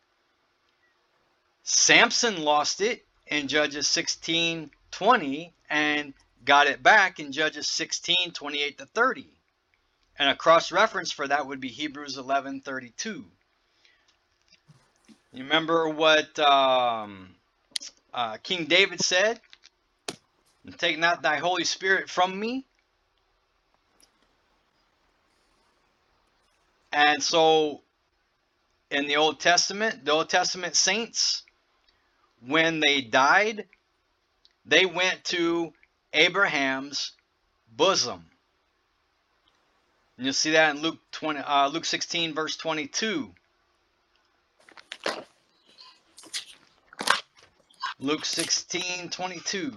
Samson 1.63 2.43
lost 2.43 2.81
it 2.81 3.05
in 3.29 3.49
Judges 3.49 3.87
16 3.89 4.71
20 4.91 5.53
and 5.71 6.15
got 6.45 6.67
it 6.67 6.83
back 6.83 7.21
in 7.21 7.33
Judges 7.33 7.69
16 7.69 8.33
28 8.33 8.79
to 8.79 8.87
30. 8.87 9.29
And 10.19 10.31
a 10.31 10.37
cross 10.37 10.71
reference 10.73 11.11
for 11.11 11.27
that 11.27 11.47
would 11.47 11.61
be 11.61 11.69
Hebrews 11.69 12.17
11 12.17 12.61
32. 12.61 13.25
You 15.33 15.43
remember 15.43 15.89
what 15.89 16.39
um, 16.39 17.35
uh, 18.14 18.37
King 18.42 18.64
David 18.66 19.00
said? 19.00 19.40
Take 20.79 20.98
not 20.98 21.22
thy 21.22 21.37
Holy 21.37 21.64
Spirit 21.64 22.09
from 22.09 22.38
me. 22.38 22.64
And 26.92 27.22
so 27.22 27.83
in 28.90 29.09
the 29.09 29.16
Old 29.16 29.40
Testament, 29.40 30.05
the 30.05 30.12
Old 30.12 30.31
Testament 30.31 30.77
saints, 30.77 31.42
when 32.46 32.81
they 32.81 33.00
died, 33.00 33.66
they 34.64 34.87
went 34.87 35.24
to 35.24 35.72
Abraham's 36.12 37.12
bosom. 37.68 38.24
And 40.16 40.27
you'll 40.27 40.35
see 40.35 40.53
that 40.53 40.77
in 40.77 40.83
Luke 40.83 40.98
20, 41.11 41.40
uh, 41.40 41.68
Luke 41.68 41.85
16, 41.85 42.35
verse 42.35 42.57
22. 42.57 43.35
Luke 48.01 48.25
16, 48.25 49.09
22. 49.11 49.73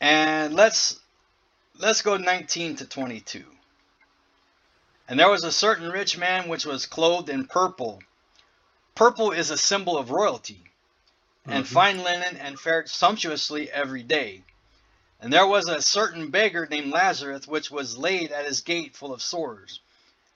And 0.00 0.54
let's 0.54 1.00
let's 1.78 2.02
go 2.02 2.16
19 2.16 2.76
to 2.76 2.86
22. 2.86 3.44
And 5.08 5.18
there 5.18 5.28
was 5.28 5.42
a 5.42 5.50
certain 5.50 5.90
rich 5.90 6.16
man 6.16 6.48
which 6.48 6.64
was 6.64 6.86
clothed 6.86 7.28
in 7.28 7.46
purple. 7.46 8.00
Purple 8.94 9.32
is 9.32 9.50
a 9.50 9.58
symbol 9.58 9.98
of 9.98 10.12
royalty, 10.12 10.62
and 11.48 11.64
Mhm. 11.64 11.68
fine 11.68 12.02
linen, 12.02 12.36
and 12.36 12.58
fared 12.58 12.88
sumptuously 12.88 13.70
every 13.70 14.02
day. 14.02 14.42
And 15.20 15.32
there 15.32 15.46
was 15.46 15.68
a 15.68 15.80
certain 15.82 16.30
beggar 16.30 16.66
named 16.66 16.92
Lazarus, 16.92 17.46
which 17.46 17.70
was 17.70 17.96
laid 17.96 18.32
at 18.32 18.44
his 18.46 18.60
gate 18.60 18.96
full 18.96 19.12
of 19.12 19.22
sores, 19.22 19.80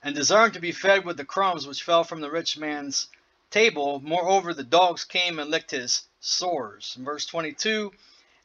and 0.01 0.15
desired 0.15 0.53
to 0.53 0.59
be 0.59 0.71
fed 0.71 1.05
with 1.05 1.17
the 1.17 1.25
crumbs 1.25 1.67
which 1.67 1.83
fell 1.83 2.03
from 2.03 2.21
the 2.21 2.31
rich 2.31 2.57
man's 2.57 3.07
table. 3.51 3.99
Moreover, 3.99 4.53
the 4.53 4.63
dogs 4.63 5.03
came 5.03 5.37
and 5.39 5.51
licked 5.51 5.71
his 5.71 6.03
sores. 6.19 6.95
In 6.97 7.05
verse 7.05 7.25
22 7.25 7.93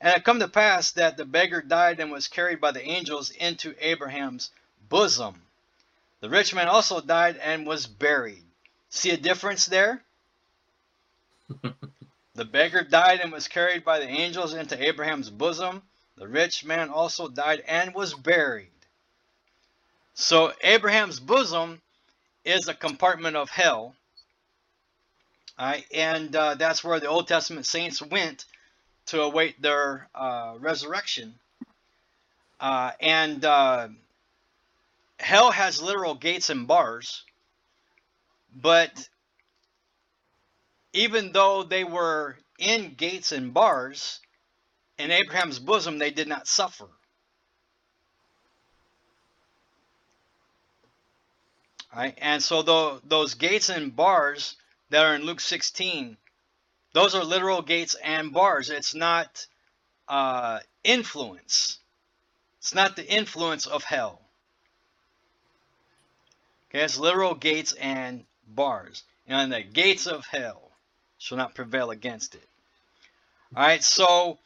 And 0.01 0.15
it 0.15 0.25
come 0.25 0.41
to 0.41 0.49
pass 0.49 0.91
that 0.93 1.17
the 1.17 1.25
beggar 1.25 1.63
died 1.63 2.01
and 2.01 2.13
was 2.13 2.29
carried 2.29 2.61
by 2.61 2.71
the 2.71 2.83
angels 2.83 3.31
into 3.31 3.75
Abraham's 3.81 4.51
bosom. 4.91 5.43
The 6.21 6.29
rich 6.29 6.53
man 6.53 6.69
also 6.69 7.01
died 7.01 7.39
and 7.39 7.67
was 7.67 7.87
buried. 7.87 8.45
See 8.91 9.11
a 9.11 9.17
difference 9.17 9.67
there? 9.67 10.03
the 12.37 12.45
beggar 12.45 12.83
died 12.83 13.21
and 13.21 13.33
was 13.33 13.49
carried 13.49 13.85
by 13.85 13.99
the 13.99 14.09
angels 14.09 14.55
into 14.55 14.81
Abraham's 14.83 15.31
bosom. 15.31 15.83
The 16.17 16.29
rich 16.29 16.65
man 16.65 16.91
also 16.91 17.29
died 17.29 17.63
and 17.67 17.95
was 17.95 18.15
buried. 18.15 18.69
So 20.15 20.53
Abraham's 20.63 21.19
bosom 21.19 21.81
is 22.45 22.69
a 22.69 22.75
compartment 22.75 23.37
of 23.37 23.49
hell. 23.49 23.95
Right, 25.59 25.87
and 25.95 26.37
uh, 26.37 26.55
that's 26.57 26.85
where 26.85 27.01
the 27.01 27.09
Old 27.09 27.27
Testament 27.27 27.65
saints 27.65 28.03
went 28.03 28.45
to 29.07 29.23
await 29.23 29.61
their 29.63 30.07
uh, 30.15 30.57
resurrection. 30.59 31.35
Uh, 32.61 32.93
and 33.01 33.43
uh, 33.45 33.89
hell 35.19 35.51
has 35.51 35.81
literal 35.81 36.15
gates 36.15 36.51
and 36.51 36.67
bars, 36.67 37.25
but 38.55 39.09
even 40.97 41.31
though 41.33 41.63
they 41.63 41.85
were 41.85 42.37
in 42.59 42.95
gates 42.95 43.31
and 43.31 43.53
bars, 43.53 44.19
in 44.99 45.11
Abraham's 45.11 45.59
bosom 45.59 45.99
they 45.99 46.11
did 46.11 46.27
not 46.27 46.49
suffer. 46.49 46.89
Right? 51.95 52.15
And 52.17 52.43
so 52.43 52.63
the, 52.63 53.01
those 53.05 53.35
gates 53.35 53.69
and 53.69 53.95
bars 53.95 54.57
that 54.89 55.05
are 55.05 55.15
in 55.15 55.25
Luke 55.25 55.41
16, 55.41 56.17
those 56.95 57.15
are 57.15 57.25
literal 57.25 57.61
gates 57.61 57.95
and 58.03 58.33
bars. 58.33 58.71
It's 58.71 58.95
not 58.95 59.47
uh, 60.09 60.61
influence. 60.83 61.79
It's 62.59 62.75
not 62.75 62.97
the 62.97 63.07
influence 63.07 63.67
of 63.67 63.85
hell. 63.85 64.23
Okay, 66.71 66.85
it's 66.85 66.99
literal 66.99 67.35
gates 67.35 67.75
and 67.75 68.25
bars. 68.47 69.03
And 69.27 69.53
the 69.53 69.63
gates 69.63 70.07
of 70.07 70.25
hell 70.25 70.66
shall 71.27 71.39
not 71.39 71.57
prevail 71.57 71.91
against 71.91 72.37
it. 72.37 72.47
All 73.57 73.65
right, 73.65 73.83
so 73.83 74.39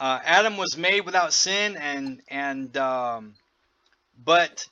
uh, 0.00 0.18
Adam 0.24 0.56
was 0.56 0.76
made 0.76 1.02
without 1.02 1.32
sin, 1.32 1.76
and 1.76 2.20
and 2.26 2.76
um, 2.76 3.34
but 4.24 4.66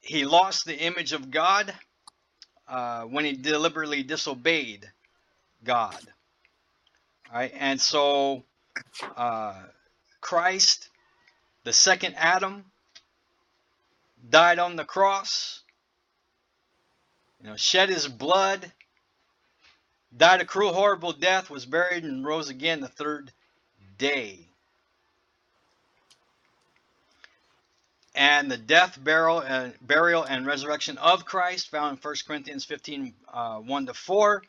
he 0.00 0.24
lost 0.24 0.64
the 0.64 0.74
image 0.74 1.12
of 1.12 1.30
God 1.30 1.74
uh, 2.66 3.02
when 3.02 3.26
he 3.26 3.34
deliberately 3.34 4.02
disobeyed 4.02 4.90
God. 5.62 5.98
All 7.30 7.38
right, 7.38 7.52
and 7.54 7.78
so 7.78 8.44
uh, 9.14 9.60
Christ, 10.22 10.88
the 11.64 11.72
second 11.74 12.14
Adam, 12.16 12.64
died 14.30 14.58
on 14.58 14.76
the 14.76 14.86
cross. 14.86 15.60
You 17.42 17.50
know, 17.50 17.56
shed 17.56 17.90
his 17.90 18.08
blood, 18.08 18.72
died 20.16 20.40
a 20.40 20.44
cruel, 20.44 20.72
horrible 20.72 21.12
death, 21.12 21.50
was 21.50 21.66
buried, 21.66 22.04
and 22.04 22.24
rose 22.24 22.48
again 22.48 22.80
the 22.80 22.88
third 22.88 23.32
day. 23.96 24.48
and 28.18 28.50
the 28.50 28.58
death, 28.58 28.98
burial, 29.02 29.38
and 29.38 29.72
burial 29.80 30.24
and 30.24 30.44
resurrection 30.44 30.98
of 30.98 31.24
Christ, 31.24 31.70
found 31.70 31.98
in 31.98 32.02
1 32.02 32.14
Corinthians 32.26 32.64
15, 32.64 33.14
uh, 33.32 33.58
1 33.58 33.86
to 33.86 33.94
4. 33.94 34.42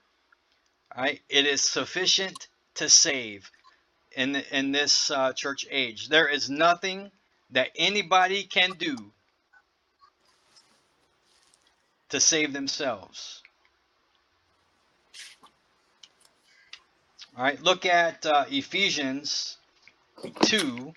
Right, 0.98 1.22
it 1.30 1.46
is 1.46 1.70
sufficient 1.70 2.48
to 2.76 2.90
save 2.90 3.52
in 4.12 4.36
in 4.52 4.72
this 4.72 5.12
uh, 5.12 5.34
church 5.34 5.68
age. 5.70 6.10
There 6.10 6.28
is 6.28 6.50
nothing 6.50 7.12
that 7.52 7.70
anybody 7.76 8.44
can 8.44 8.72
do 8.72 8.98
to 12.10 12.20
save 12.20 12.54
themselves. 12.54 13.44
All 17.40 17.46
right, 17.46 17.64
look 17.64 17.86
at 17.86 18.26
uh, 18.26 18.44
Ephesians 18.50 19.56
2 20.42 20.94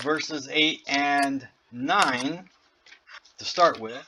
verses 0.00 0.48
8 0.50 0.82
and 0.88 1.46
9 1.70 2.48
to 3.38 3.44
start 3.44 3.78
with. 3.78 4.04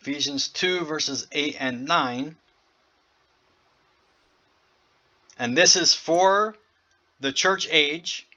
Ephesians 0.00 0.46
2, 0.46 0.84
verses 0.84 1.26
8 1.32 1.56
and 1.58 1.86
9. 1.86 2.36
And 5.40 5.58
this 5.58 5.74
is 5.74 5.92
for 5.92 6.54
the 7.18 7.32
church 7.32 7.66
age, 7.68 8.28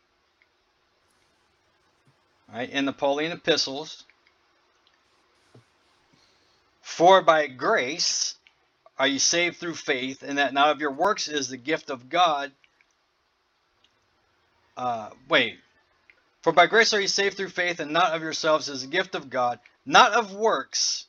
right, 2.54 2.70
in 2.70 2.86
the 2.86 2.94
Pauline 2.94 3.32
epistles. 3.32 4.06
For 6.82 7.22
by 7.22 7.48
grace 7.48 8.36
are 8.98 9.08
you 9.08 9.20
saved 9.20 9.58
through 9.58 9.76
faith, 9.76 10.24
and 10.24 10.38
that 10.38 10.54
not 10.54 10.70
of 10.70 10.82
your 10.82 10.92
works 10.92 11.28
is 11.28 11.48
the 11.48 11.58
gift 11.58 11.90
of 11.90 12.10
God? 12.10 12.52
Uh, 14.76 15.10
wait. 15.30 15.58
For 16.42 16.52
by 16.52 16.68
grace 16.68 16.94
are 16.94 17.00
you 17.00 17.08
saved 17.08 17.38
through 17.38 17.50
faith, 17.50 17.80
and 17.80 17.92
not 17.92 18.14
of 18.14 18.22
yourselves 18.22 18.68
is 18.68 18.82
the 18.82 18.88
gift 18.88 19.16
of 19.16 19.30
God, 19.30 19.60
not 19.86 20.14
of 20.14 20.34
works, 20.34 21.06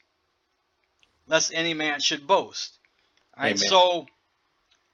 lest 1.27 1.53
any 1.55 1.75
man 1.75 2.01
should 2.01 2.27
boast. 2.27 2.79
All 3.37 3.45
right, 3.45 3.57
Amen. 3.57 3.69
so, 3.69 4.07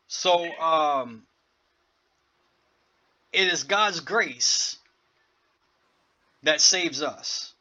so 0.09 0.47
um, 0.59 1.25
it 3.33 3.53
is 3.53 3.65
God's 3.65 4.01
grace 4.01 4.79
that 6.47 6.61
saves 6.61 7.03
us. 7.03 7.55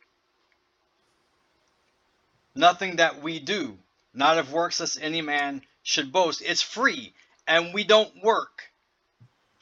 Nothing 2.56 2.98
that 2.98 3.22
we 3.22 3.40
do 3.40 3.78
not 4.16 4.38
of 4.38 4.54
works 4.54 4.80
lest 4.80 4.98
any 5.02 5.22
man 5.22 5.62
should 5.84 6.12
boast. 6.12 6.42
It's 6.42 6.62
free, 6.62 7.14
and 7.46 7.74
we 7.74 7.84
don't 7.84 8.24
work 8.24 8.72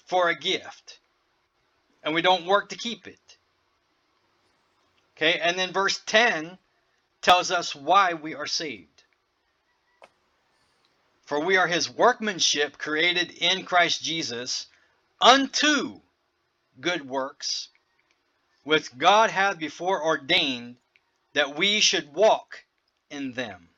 for 0.05 0.29
a 0.29 0.37
gift, 0.37 0.99
and 2.03 2.13
we 2.13 2.21
don't 2.21 2.45
work 2.45 2.69
to 2.69 2.77
keep 2.77 3.07
it. 3.07 3.37
Okay, 5.17 5.39
and 5.39 5.57
then 5.57 5.73
verse 5.73 5.99
10 6.05 6.57
tells 7.21 7.51
us 7.51 7.75
why 7.75 8.13
we 8.13 8.35
are 8.35 8.47
saved. 8.47 9.03
For 11.25 11.39
we 11.39 11.57
are 11.57 11.67
his 11.67 11.89
workmanship 11.89 12.77
created 12.77 13.31
in 13.31 13.65
Christ 13.65 14.03
Jesus 14.03 14.67
unto 15.21 16.01
good 16.79 17.07
works, 17.07 17.69
which 18.63 18.97
God 18.97 19.29
hath 19.29 19.57
before 19.57 20.03
ordained 20.03 20.77
that 21.33 21.55
we 21.55 21.79
should 21.79 22.13
walk 22.13 22.63
in 23.09 23.33
them. 23.33 23.69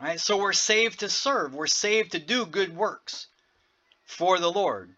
Right? 0.00 0.20
So 0.20 0.36
we're 0.36 0.52
saved 0.52 1.00
to 1.00 1.08
serve. 1.08 1.54
We're 1.54 1.66
saved 1.66 2.12
to 2.12 2.18
do 2.18 2.46
good 2.46 2.74
works 2.74 3.28
for 4.04 4.38
the 4.38 4.50
Lord. 4.50 4.94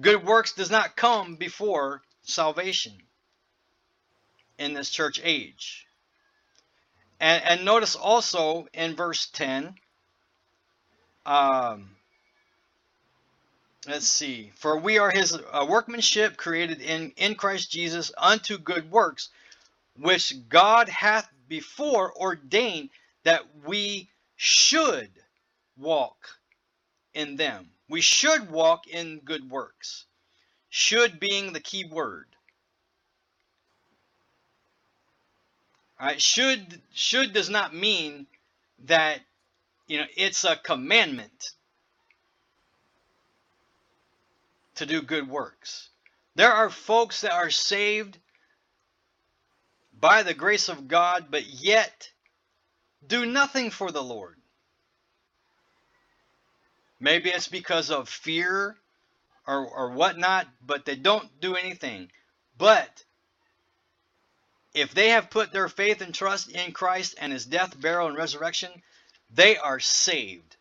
Good 0.00 0.24
works 0.24 0.52
does 0.52 0.70
not 0.70 0.96
come 0.96 1.36
before 1.36 2.02
salvation 2.22 2.92
in 4.58 4.74
this 4.74 4.90
church 4.90 5.20
age. 5.22 5.86
And, 7.20 7.42
and 7.44 7.64
notice 7.64 7.94
also 7.94 8.66
in 8.72 8.96
verse 8.96 9.26
10, 9.26 9.74
um, 11.24 11.90
let's 13.86 14.06
see, 14.06 14.52
for 14.56 14.78
we 14.78 14.98
are 14.98 15.10
his 15.10 15.32
uh, 15.34 15.66
workmanship 15.68 16.36
created 16.36 16.80
in, 16.80 17.12
in 17.16 17.34
Christ 17.34 17.70
Jesus 17.70 18.12
unto 18.16 18.58
good 18.58 18.90
works, 18.90 19.30
which 19.98 20.34
God 20.48 20.88
hath 20.88 21.28
before 21.48 22.12
ordained 22.16 22.90
that 23.24 23.42
we 23.64 24.08
should 24.36 25.10
walk 25.76 26.16
in 27.14 27.36
them. 27.36 27.70
We 27.88 28.00
should 28.00 28.50
walk 28.50 28.86
in 28.86 29.20
good 29.24 29.50
works. 29.50 30.06
Should 30.70 31.20
being 31.20 31.52
the 31.52 31.60
key 31.60 31.84
word. 31.84 32.26
All 36.00 36.06
right, 36.06 36.20
should 36.20 36.80
should 36.94 37.32
does 37.32 37.50
not 37.50 37.74
mean 37.74 38.26
that 38.86 39.20
you 39.86 39.98
know 39.98 40.06
it's 40.16 40.44
a 40.44 40.56
commandment 40.56 41.52
to 44.76 44.86
do 44.86 45.02
good 45.02 45.28
works. 45.28 45.88
There 46.34 46.52
are 46.52 46.70
folks 46.70 47.22
that 47.22 47.32
are 47.32 47.50
saved 47.50 48.18
by 49.98 50.22
the 50.22 50.34
grace 50.34 50.68
of 50.68 50.88
God, 50.88 51.26
but 51.30 51.46
yet 51.46 52.10
do 53.06 53.26
nothing 53.26 53.70
for 53.70 53.90
the 53.90 54.02
Lord. 54.02 54.36
Maybe 56.98 57.30
it's 57.30 57.48
because 57.48 57.90
of 57.90 58.08
fear 58.08 58.76
or, 59.46 59.66
or 59.66 59.90
whatnot, 59.90 60.46
but 60.64 60.84
they 60.84 60.96
don't 60.96 61.40
do 61.40 61.56
anything. 61.56 62.10
But 62.56 63.04
if 64.72 64.94
they 64.94 65.10
have 65.10 65.30
put 65.30 65.52
their 65.52 65.68
faith 65.68 66.00
and 66.00 66.14
trust 66.14 66.50
in 66.50 66.72
Christ 66.72 67.16
and 67.20 67.32
his 67.32 67.44
death, 67.44 67.78
burial, 67.78 68.08
and 68.08 68.16
resurrection, 68.16 68.70
they 69.30 69.56
are 69.56 69.80
saved. 69.80 70.56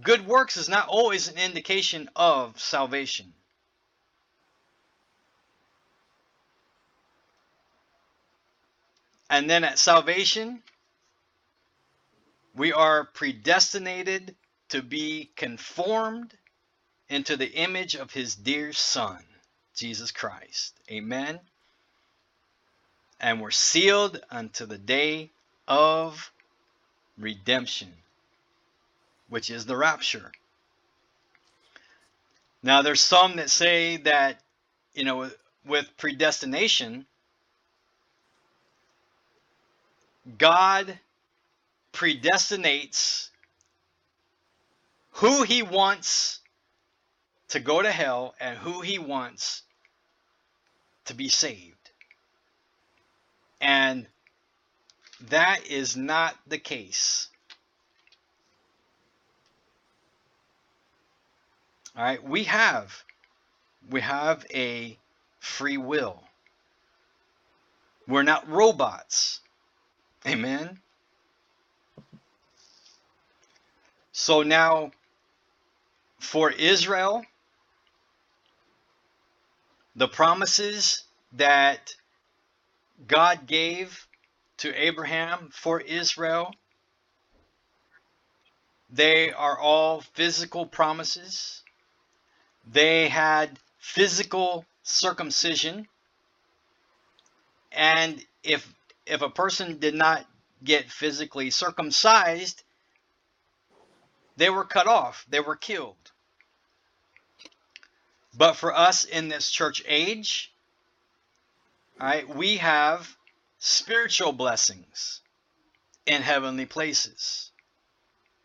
Good 0.00 0.26
works 0.26 0.56
is 0.56 0.68
not 0.68 0.88
always 0.88 1.28
an 1.28 1.38
indication 1.38 2.08
of 2.14 2.60
salvation. 2.60 3.32
And 9.30 9.48
then 9.48 9.64
at 9.64 9.78
salvation, 9.78 10.62
we 12.54 12.72
are 12.72 13.04
predestinated 13.04 14.34
to 14.70 14.82
be 14.82 15.30
conformed 15.36 16.34
into 17.08 17.36
the 17.36 17.50
image 17.52 17.94
of 17.94 18.12
his 18.12 18.34
dear 18.34 18.72
Son, 18.72 19.22
Jesus 19.74 20.10
Christ. 20.10 20.74
Amen. 20.90 21.40
And 23.20 23.40
we're 23.40 23.50
sealed 23.50 24.20
unto 24.30 24.66
the 24.66 24.78
day 24.78 25.30
of 25.66 26.30
redemption, 27.18 27.92
which 29.28 29.50
is 29.50 29.66
the 29.66 29.76
rapture. 29.76 30.32
Now, 32.62 32.82
there's 32.82 33.00
some 33.00 33.36
that 33.36 33.50
say 33.50 33.98
that, 33.98 34.40
you 34.94 35.04
know, 35.04 35.30
with 35.64 35.96
predestination, 35.96 37.06
God 40.36 40.98
predestinates 41.92 43.30
who 45.12 45.42
he 45.42 45.62
wants 45.62 46.40
to 47.48 47.60
go 47.60 47.80
to 47.80 47.90
hell 47.90 48.34
and 48.40 48.58
who 48.58 48.80
he 48.80 48.98
wants 48.98 49.62
to 51.06 51.14
be 51.14 51.28
saved. 51.28 51.74
And 53.60 54.06
that 55.28 55.66
is 55.66 55.96
not 55.96 56.36
the 56.46 56.58
case. 56.58 57.28
All 61.98 62.04
right, 62.04 62.22
we 62.22 62.44
have 62.44 63.02
we 63.90 64.00
have 64.02 64.46
a 64.54 64.96
free 65.40 65.78
will. 65.78 66.22
We're 68.06 68.22
not 68.22 68.48
robots. 68.48 69.40
Amen. 70.24 70.78
So 74.12 74.44
now 74.44 74.92
for 76.20 76.52
Israel, 76.52 77.24
the 79.96 80.06
promises 80.06 81.02
that 81.32 81.96
God 83.08 83.48
gave 83.48 84.06
to 84.58 84.72
Abraham 84.72 85.48
for 85.52 85.80
Israel, 85.80 86.54
they 88.88 89.32
are 89.32 89.58
all 89.58 90.00
physical 90.00 90.64
promises. 90.64 91.64
They 92.70 93.08
had 93.08 93.58
physical 93.78 94.64
circumcision. 94.82 95.86
And 97.72 98.22
if 98.42 98.72
if 99.06 99.22
a 99.22 99.30
person 99.30 99.78
did 99.78 99.94
not 99.94 100.26
get 100.62 100.90
physically 100.90 101.50
circumcised, 101.50 102.62
they 104.36 104.50
were 104.50 104.64
cut 104.64 104.86
off, 104.86 105.24
they 105.28 105.40
were 105.40 105.56
killed. 105.56 105.96
But 108.36 108.54
for 108.54 108.74
us 108.74 109.04
in 109.04 109.28
this 109.28 109.50
church 109.50 109.82
age, 109.86 110.52
right, 111.98 112.28
we 112.28 112.58
have 112.58 113.16
spiritual 113.58 114.32
blessings 114.32 115.22
in 116.06 116.22
heavenly 116.22 116.66
places. 116.66 117.50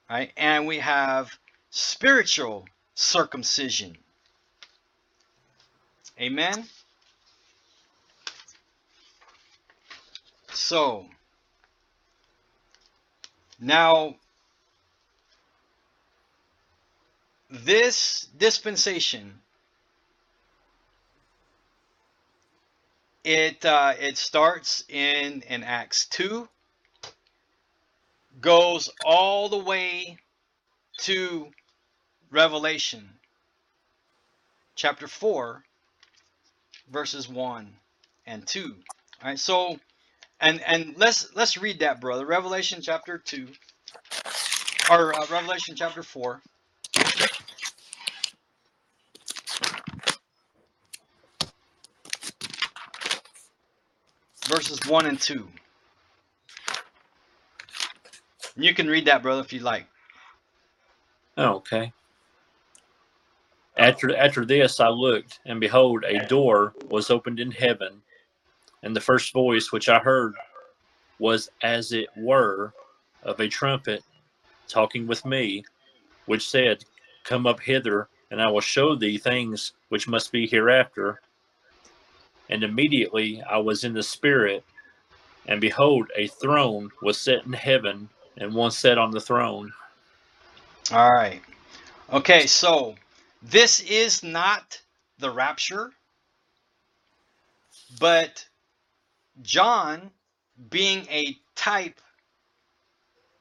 Right? 0.09 0.31
And 0.37 0.67
we 0.67 0.79
have 0.79 1.37
spiritual 1.69 2.65
circumcision. 2.95 3.97
Amen. 6.19 6.65
So, 10.51 11.05
now 13.59 14.15
this 17.49 18.27
dispensation 18.37 19.39
it 23.23 23.63
uh, 23.65 23.93
it 23.99 24.17
starts 24.17 24.83
in 24.89 25.43
in 25.47 25.63
Acts 25.63 26.07
2 26.07 26.47
goes 28.41 28.89
all 29.05 29.49
the 29.49 29.57
way 29.57 30.17
to 30.99 31.47
Revelation 32.29 33.09
chapter 34.75 35.07
4 35.07 35.63
verses 36.89 37.27
1 37.27 37.67
and 38.25 38.45
2 38.45 38.75
all 39.21 39.29
right 39.29 39.39
so 39.39 39.77
and 40.39 40.61
and 40.61 40.95
let's 40.97 41.33
let's 41.35 41.57
read 41.57 41.79
that 41.79 42.01
brother 42.01 42.25
Revelation 42.25 42.81
chapter 42.81 43.17
2 43.17 43.47
or 44.89 45.15
uh, 45.15 45.25
Revelation 45.29 45.75
chapter 45.75 46.03
4 46.03 46.41
verses 54.53 54.79
1 54.87 55.05
and 55.05 55.19
2. 55.19 55.47
You 58.55 58.73
can 58.73 58.87
read 58.87 59.05
that, 59.05 59.23
brother, 59.23 59.41
if 59.41 59.51
you 59.51 59.59
like. 59.59 59.87
Oh, 61.37 61.55
okay. 61.55 61.91
After 63.77 64.15
after 64.15 64.45
this 64.45 64.79
I 64.79 64.89
looked, 64.89 65.39
and 65.45 65.59
behold, 65.59 66.03
a 66.03 66.25
door 66.27 66.73
was 66.89 67.09
opened 67.09 67.39
in 67.39 67.51
heaven, 67.51 68.01
and 68.83 68.95
the 68.95 69.01
first 69.01 69.33
voice 69.33 69.71
which 69.71 69.89
I 69.89 69.99
heard 69.99 70.35
was 71.19 71.49
as 71.63 71.91
it 71.91 72.09
were 72.15 72.73
of 73.23 73.39
a 73.39 73.47
trumpet 73.47 74.03
talking 74.67 75.07
with 75.07 75.25
me, 75.25 75.63
which 76.25 76.47
said, 76.49 76.83
Come 77.23 77.47
up 77.47 77.59
hither, 77.61 78.09
and 78.29 78.41
I 78.41 78.49
will 78.49 78.61
show 78.61 78.95
thee 78.95 79.17
things 79.17 79.73
which 79.89 80.07
must 80.07 80.31
be 80.31 80.47
hereafter. 80.47 81.21
And 82.49 82.63
immediately 82.63 83.41
I 83.49 83.57
was 83.57 83.83
in 83.83 83.93
the 83.93 84.03
Spirit, 84.03 84.63
and 85.47 85.61
behold, 85.61 86.11
a 86.15 86.27
throne 86.27 86.89
was 87.01 87.17
set 87.17 87.45
in 87.45 87.53
heaven, 87.53 88.09
and 88.37 88.53
one 88.53 88.71
sat 88.71 88.97
on 88.97 89.11
the 89.11 89.21
throne. 89.21 89.71
All 90.91 91.11
right. 91.11 91.41
Okay, 92.11 92.47
so 92.47 92.95
this 93.43 93.81
is 93.81 94.23
not 94.23 94.81
the 95.19 95.29
rapture, 95.29 95.91
but 97.99 98.47
John, 99.41 100.11
being 100.69 101.05
a 101.09 101.37
type 101.55 101.99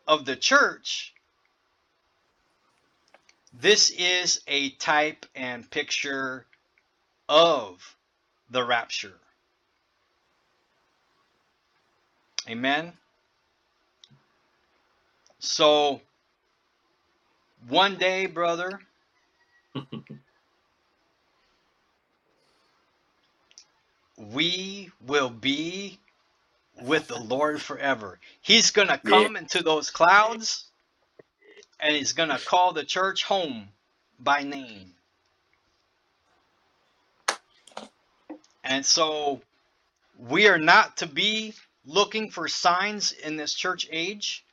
of 0.08 0.24
the 0.24 0.34
church, 0.34 1.14
this 3.52 3.90
is 3.90 4.42
a 4.48 4.70
type 4.70 5.24
and 5.36 5.70
picture 5.70 6.46
of 7.28 7.96
the 8.50 8.64
rapture. 8.64 9.18
Amen. 12.48 12.92
So, 15.38 16.00
one 17.68 17.96
day, 17.96 18.26
brother, 18.26 18.80
we 24.18 24.90
will 25.06 25.30
be 25.30 25.98
with 26.80 27.08
the 27.08 27.20
Lord 27.20 27.60
forever. 27.60 28.18
He's 28.40 28.70
going 28.70 28.88
to 28.88 28.98
come 28.98 29.36
into 29.36 29.62
those 29.62 29.90
clouds 29.90 30.64
and 31.80 31.94
he's 31.96 32.12
going 32.12 32.30
to 32.30 32.38
call 32.38 32.72
the 32.72 32.84
church 32.84 33.24
home 33.24 33.68
by 34.18 34.42
name. 34.42 34.94
And 38.64 38.86
so 38.86 39.40
we 40.18 40.48
are 40.48 40.58
not 40.58 40.98
to 40.98 41.06
be 41.06 41.54
looking 41.84 42.30
for 42.30 42.46
signs 42.48 43.12
in 43.12 43.36
this 43.36 43.54
church 43.54 43.88
age. 43.90 44.44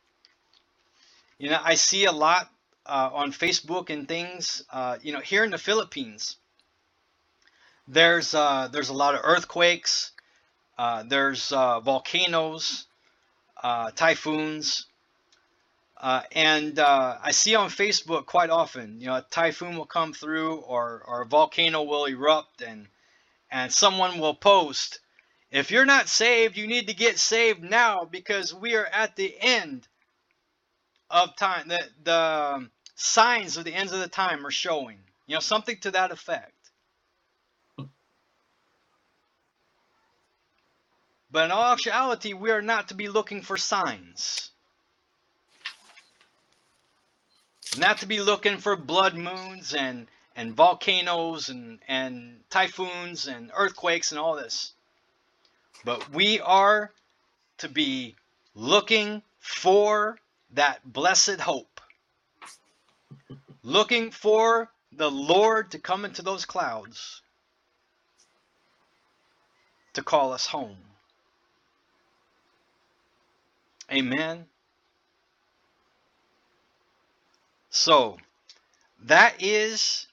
You 1.37 1.51
know, 1.51 1.61
I 1.63 1.75
see 1.75 2.05
a 2.05 2.11
lot 2.11 2.49
uh, 2.89 3.09
on 3.13 3.31
Facebook 3.31 3.89
and 3.89 4.07
things. 4.07 4.63
Uh, 4.71 4.97
you 5.01 5.13
know, 5.13 5.19
here 5.19 5.43
in 5.43 5.51
the 5.51 5.57
Philippines, 5.57 6.37
there's 7.87 8.33
uh, 8.33 8.67
there's 8.71 8.89
a 8.89 8.93
lot 8.93 9.15
of 9.15 9.21
earthquakes. 9.23 10.11
Uh, 10.77 11.03
there's 11.03 11.51
uh, 11.51 11.79
volcanoes, 11.81 12.87
uh, 13.61 13.91
typhoons, 13.91 14.85
and 16.01 16.79
I 16.79 17.31
see 17.31 17.55
on 17.55 17.69
Facebook 17.69 18.25
quite 18.25 18.49
often. 18.49 18.99
You 18.99 19.07
know, 19.07 19.15
a 19.15 19.25
typhoon 19.29 19.77
will 19.77 19.85
come 19.85 20.13
through, 20.13 20.57
or 20.57 21.03
or 21.05 21.21
a 21.21 21.25
volcano 21.25 21.83
will 21.83 22.05
erupt, 22.05 22.61
and 22.61 22.87
and 23.51 23.71
someone 23.71 24.19
will 24.19 24.35
post, 24.35 24.99
if 25.51 25.71
you're 25.71 25.85
not 25.85 26.07
saved, 26.07 26.57
you 26.57 26.67
need 26.67 26.87
to 26.87 26.93
get 26.93 27.17
saved 27.17 27.63
now 27.63 28.05
because 28.05 28.53
we 28.53 28.75
are 28.75 28.85
at 28.85 29.15
the 29.15 29.35
end 29.39 29.87
of 31.09 31.35
time. 31.35 31.67
The, 31.67 31.79
the 32.03 32.69
signs 32.99 33.55
of 33.55 33.63
the 33.63 33.73
ends 33.73 33.93
of 33.93 33.99
the 33.99 34.07
time 34.07 34.45
are 34.45 34.51
showing. 34.51 34.97
You 35.25 35.35
know, 35.35 35.39
something 35.39 35.77
to 35.81 35.91
that 35.91 36.11
effect. 36.11 36.51
But 41.31 41.45
in 41.45 41.51
all 41.51 41.71
actuality, 41.73 42.33
we 42.33 42.51
are 42.51 42.61
not 42.61 42.89
to 42.89 42.95
be 42.95 43.07
looking 43.07 43.41
for 43.41 43.55
signs. 43.55 44.51
Not 47.77 47.99
to 47.99 48.07
be 48.07 48.19
looking 48.19 48.57
for 48.57 48.75
blood 48.75 49.15
moons 49.15 49.73
and 49.73 50.07
and 50.35 50.53
volcanoes 50.53 51.49
and, 51.49 51.79
and 51.87 52.39
typhoons 52.49 53.27
and 53.27 53.51
earthquakes 53.53 54.11
and 54.11 54.19
all 54.19 54.35
this. 54.35 54.73
But 55.83 56.09
we 56.11 56.39
are 56.39 56.91
to 57.57 57.67
be 57.67 58.15
looking 58.55 59.21
for 59.39 60.17
that 60.53 60.79
blessed 60.85 61.41
hope. 61.41 61.68
Looking 63.69 64.09
for 64.09 64.71
the 64.91 65.11
Lord 65.11 65.71
to 65.71 65.79
come 65.79 66.03
into 66.03 66.23
those 66.23 66.43
clouds 66.45 67.21
to 69.93 70.01
call 70.01 70.33
us 70.33 70.47
home. 70.47 70.77
Amen. 73.91 74.45
So, 77.69 78.17
that 79.03 79.35
is 79.39 80.07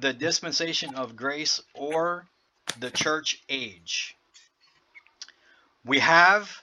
the 0.00 0.12
dispensation 0.12 0.94
of 0.94 1.16
grace 1.16 1.60
or 1.74 2.26
the 2.78 2.90
church 2.90 3.42
age. 3.48 4.16
We 5.84 5.98
have 5.98 6.62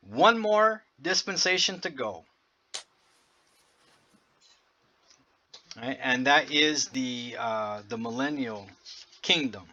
one 0.00 0.38
more 0.38 0.82
dispensation 1.02 1.80
to 1.80 1.90
go. 1.90 2.24
Right? 5.82 5.98
And 6.02 6.26
that 6.26 6.50
is 6.50 6.88
the 6.88 7.36
uh, 7.38 7.82
the 7.88 7.98
millennial 7.98 8.68
kingdom. 9.22 9.64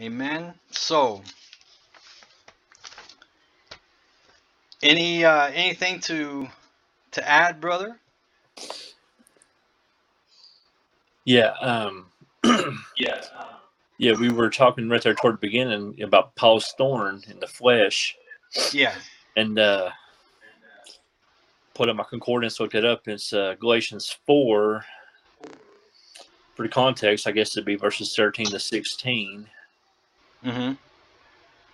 Amen. 0.00 0.54
So, 0.70 1.22
any 4.82 5.24
uh, 5.24 5.48
anything 5.48 6.00
to 6.02 6.48
to 7.12 7.28
add, 7.28 7.60
brother? 7.60 7.98
Yeah. 11.26 11.52
Um, 11.60 12.06
Yeah. 12.96 13.22
yeah, 13.98 14.14
we 14.14 14.30
were 14.30 14.50
talking 14.50 14.88
right 14.88 15.02
there 15.02 15.14
toward 15.14 15.34
the 15.36 15.38
beginning 15.46 16.02
about 16.02 16.36
Paul's 16.36 16.72
thorn 16.76 17.22
in 17.28 17.40
the 17.40 17.46
flesh, 17.46 18.16
Yeah. 18.72 18.94
and 19.36 19.58
uh, 19.58 19.90
put 21.74 21.88
up 21.88 21.96
my 21.96 22.04
concordance, 22.04 22.60
looked 22.60 22.74
it 22.74 22.84
up. 22.84 23.06
It's 23.08 23.32
uh, 23.32 23.56
Galatians 23.58 24.16
4. 24.26 24.84
For 26.54 26.62
the 26.62 26.68
context, 26.68 27.26
I 27.26 27.32
guess 27.32 27.56
it'd 27.56 27.66
be 27.66 27.74
verses 27.74 28.14
13 28.14 28.46
to 28.46 28.60
16. 28.60 29.46
Mm-hmm. 30.44 30.72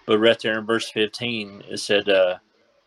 But 0.06 0.18
right 0.18 0.40
there 0.40 0.58
in 0.58 0.66
verse 0.66 0.90
15, 0.90 1.64
it 1.68 1.78
said, 1.78 2.08
uh, 2.08 2.38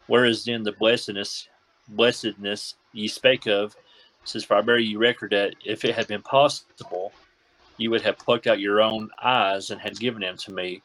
Where 0.08 0.26
is 0.26 0.44
then 0.44 0.64
the 0.64 0.72
blessedness, 0.72 1.48
blessedness 1.90 2.76
ye 2.94 3.08
spake 3.08 3.46
of? 3.46 3.76
It 4.24 4.30
says, 4.30 4.44
For 4.44 4.56
I 4.56 4.62
bear 4.62 4.80
you 4.80 4.98
record 4.98 5.32
that 5.32 5.54
if 5.64 5.86
it 5.86 5.94
had 5.94 6.08
been 6.08 6.24
possible, 6.24 7.14
you 7.78 7.92
would 7.92 8.02
have 8.02 8.18
plucked 8.18 8.48
out 8.48 8.60
your 8.60 8.82
own 8.82 9.10
eyes 9.22 9.70
and 9.70 9.80
had 9.80 10.00
given 10.00 10.22
them 10.22 10.38
to 10.38 10.52
me. 10.52 10.82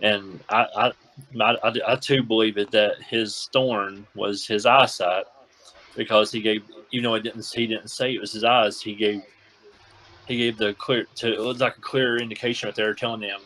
And 0.00 0.38
I, 0.48 0.66
I, 0.76 0.92
I, 1.40 1.56
I, 1.64 1.72
I 1.88 1.96
too 1.96 2.22
believe 2.22 2.58
it 2.58 2.70
that 2.70 3.02
his 3.02 3.48
thorn 3.52 4.06
was 4.14 4.46
his 4.46 4.66
eyesight, 4.66 5.26
because 5.96 6.32
he 6.32 6.42
gave, 6.42 6.62
you 6.90 7.02
know, 7.02 7.14
it 7.14 7.22
didn't, 7.22 7.46
he 7.54 7.66
didn't 7.66 7.90
say 7.90 8.14
it 8.14 8.20
was 8.20 8.32
his 8.32 8.44
eyes. 8.44 8.80
He 8.82 8.94
gave, 8.96 9.22
he 10.26 10.38
gave 10.38 10.58
the 10.58 10.74
clear, 10.74 11.06
to 11.16 11.32
it 11.34 11.40
was 11.40 11.60
like 11.60 11.78
a 11.78 11.82
clear 11.82 12.18
indication 12.18 12.68
right 12.68 12.76
there, 12.76 12.94
telling 12.94 13.20
them 13.22 13.40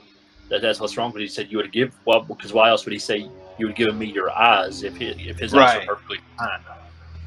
that 0.51 0.63
that's 0.63 0.81
what's 0.81 0.97
wrong. 0.97 1.13
But 1.13 1.23
he 1.23 1.29
said 1.29 1.51
you 1.51 1.59
would 1.59 1.73
give, 1.73 1.95
well, 2.07 2.23
because 2.23 2.53
why 2.53 2.71
else 2.71 2.87
would 2.87 2.93
he 2.95 3.01
say 3.01 3.31
you 3.59 3.67
would 3.67 3.77
give 3.77 3.97
me 3.97 4.07
your 4.07 4.31
eyes 4.33 4.83
if 4.85 4.97
he, 4.97 5.09
if 5.19 5.39
his 5.39 5.55
eyes 5.55 5.75
Right. 5.75 5.81
were 5.87 5.95
perfectly 5.97 6.19
fine? 6.39 6.61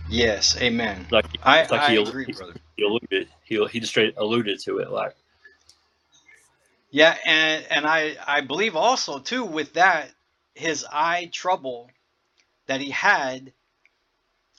Yes. 0.08 0.58
Amen. 0.62 1.08
Like 1.12 1.28
I, 1.44 1.70
like 1.70 1.84
I 1.90 1.94
he- 1.94 1.94
agree, 1.94 2.28
brother. 2.28 2.56
he 2.78 2.84
alluded, 2.84 3.30
he 3.44 3.66
he 3.72 3.80
just 3.82 3.92
straight 3.94 4.16
alluded 4.18 4.60
to 4.62 4.80
it, 4.80 4.92
like 4.92 5.16
Yeah, 6.92 7.18
and 7.26 7.66
and 7.70 7.86
I 7.88 8.18
I 8.28 8.42
believe 8.42 8.76
also 8.76 9.20
too 9.20 9.46
with 9.46 9.74
that 9.74 10.12
his 10.56 10.86
eye 10.92 11.30
trouble 11.34 11.92
that 12.68 12.82
he 12.82 12.92
had 12.92 13.54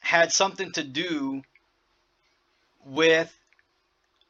had 0.07 0.31
something 0.31 0.71
to 0.73 0.85
do 0.85 1.43
with 2.85 3.37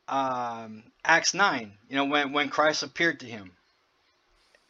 um, 0.08 0.82
Acts 1.04 1.34
nine. 1.34 1.72
You 1.90 1.96
know 1.96 2.06
when 2.06 2.32
when 2.32 2.48
Christ 2.48 2.82
appeared 2.82 3.20
to 3.20 3.26
him, 3.26 3.52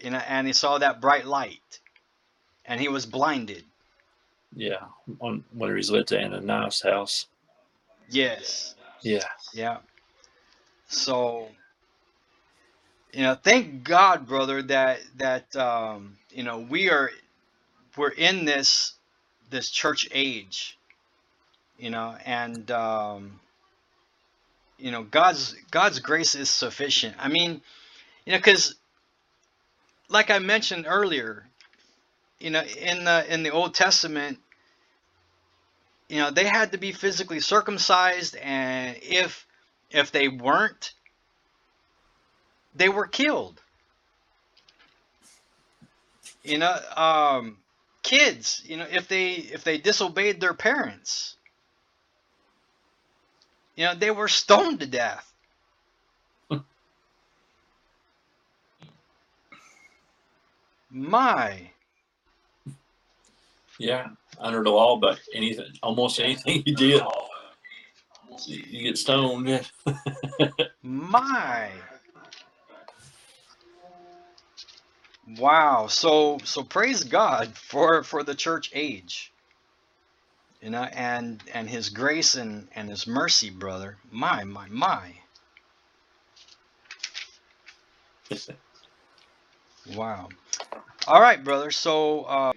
you 0.01 0.11
know, 0.11 0.19
and 0.27 0.47
he 0.49 0.53
saw 0.53 0.79
that 0.79 1.01
bright 1.01 1.25
light, 1.27 1.81
and 2.65 2.81
he 2.81 2.89
was 2.89 3.07
blinded. 3.07 3.65
yeah, 4.57 4.87
on 5.21 5.45
when 5.53 5.77
he's 5.77 5.91
lived 5.91 6.11
in 6.11 6.33
a 6.33 6.41
nice 6.41 6.83
house. 6.83 7.27
Yes. 8.09 8.75
Yeah, 9.03 9.21
Yeah. 9.53 9.79
So, 10.89 11.49
you 13.13 13.23
know, 13.23 13.35
thank 13.35 13.85
God, 13.85 14.27
brother, 14.27 14.63
that 14.63 15.01
that 15.19 15.55
um, 15.55 16.17
you 16.31 16.43
know 16.43 16.59
we 16.59 16.91
are 16.91 17.11
we're 17.97 18.11
in 18.11 18.45
this 18.45 18.95
this 19.51 19.71
church 19.71 20.09
age, 20.13 20.79
you 21.79 21.91
know, 21.91 22.17
and 22.25 22.71
um, 22.71 23.41
you 24.79 24.91
know 24.91 25.03
God's 25.03 25.55
God's 25.71 26.01
grace 26.01 26.35
is 26.35 26.51
sufficient. 26.51 27.17
I 27.19 27.29
mean, 27.29 27.61
you 28.25 28.33
know, 28.33 28.39
because 28.39 28.75
like 30.09 30.31
I 30.31 30.39
mentioned 30.39 30.87
earlier, 30.89 31.47
you 32.39 32.51
know, 32.51 32.63
in 32.63 33.05
the 33.05 33.33
in 33.33 33.43
the 33.43 33.51
Old 33.51 33.75
Testament, 33.75 34.39
you 36.09 36.19
know, 36.19 36.31
they 36.31 36.45
had 36.45 36.73
to 36.73 36.79
be 36.79 36.93
physically 36.93 37.41
circumcised, 37.41 38.37
and 38.37 38.97
if 39.03 39.47
if 39.91 40.13
they 40.13 40.29
weren't, 40.29 40.93
they 42.75 42.89
were 42.89 43.07
killed. 43.07 43.61
You 46.43 46.59
know, 46.59 46.79
um, 46.97 47.59
kids, 48.03 48.63
you 48.65 48.77
know, 48.77 48.87
if 48.89 49.09
they 49.09 49.33
if 49.33 49.65
they 49.65 49.79
disobeyed 49.79 50.41
their 50.41 50.55
parents, 50.55 51.37
you 53.77 53.85
know, 53.85 53.95
they 53.95 54.11
were 54.11 54.29
stoned 54.29 54.81
to 54.81 54.87
death. 54.87 55.33
My, 60.91 61.71
yeah, 63.79 64.09
under 64.39 64.63
the 64.65 64.71
law, 64.71 64.97
but 64.99 65.21
anything, 65.35 65.67
almost 65.83 66.21
anything 66.21 66.63
you 66.67 66.75
did, 66.75 67.03
you 68.47 68.83
get 68.83 68.99
stoned. 68.99 69.71
my. 70.83 71.71
Wow. 75.39 75.89
So 75.89 76.39
so 76.45 76.63
praise 76.63 77.05
God 77.05 77.57
for 77.57 78.03
for 78.05 78.23
the 78.23 78.35
church 78.35 78.71
age. 78.75 79.33
You 80.61 80.71
know, 80.71 80.83
and 80.85 81.43
and 81.55 81.71
his 81.71 81.89
grace 81.91 82.35
and 82.35 82.69
and 82.75 82.91
his 82.91 83.07
mercy, 83.07 83.51
brother. 83.51 83.99
My 84.11 84.45
my 84.45 84.69
my. 84.69 85.15
Wow. 89.95 90.29
All 91.09 91.21
right, 91.21 91.43
brother. 91.43 91.71
So 91.71 92.23
uh 92.25 92.53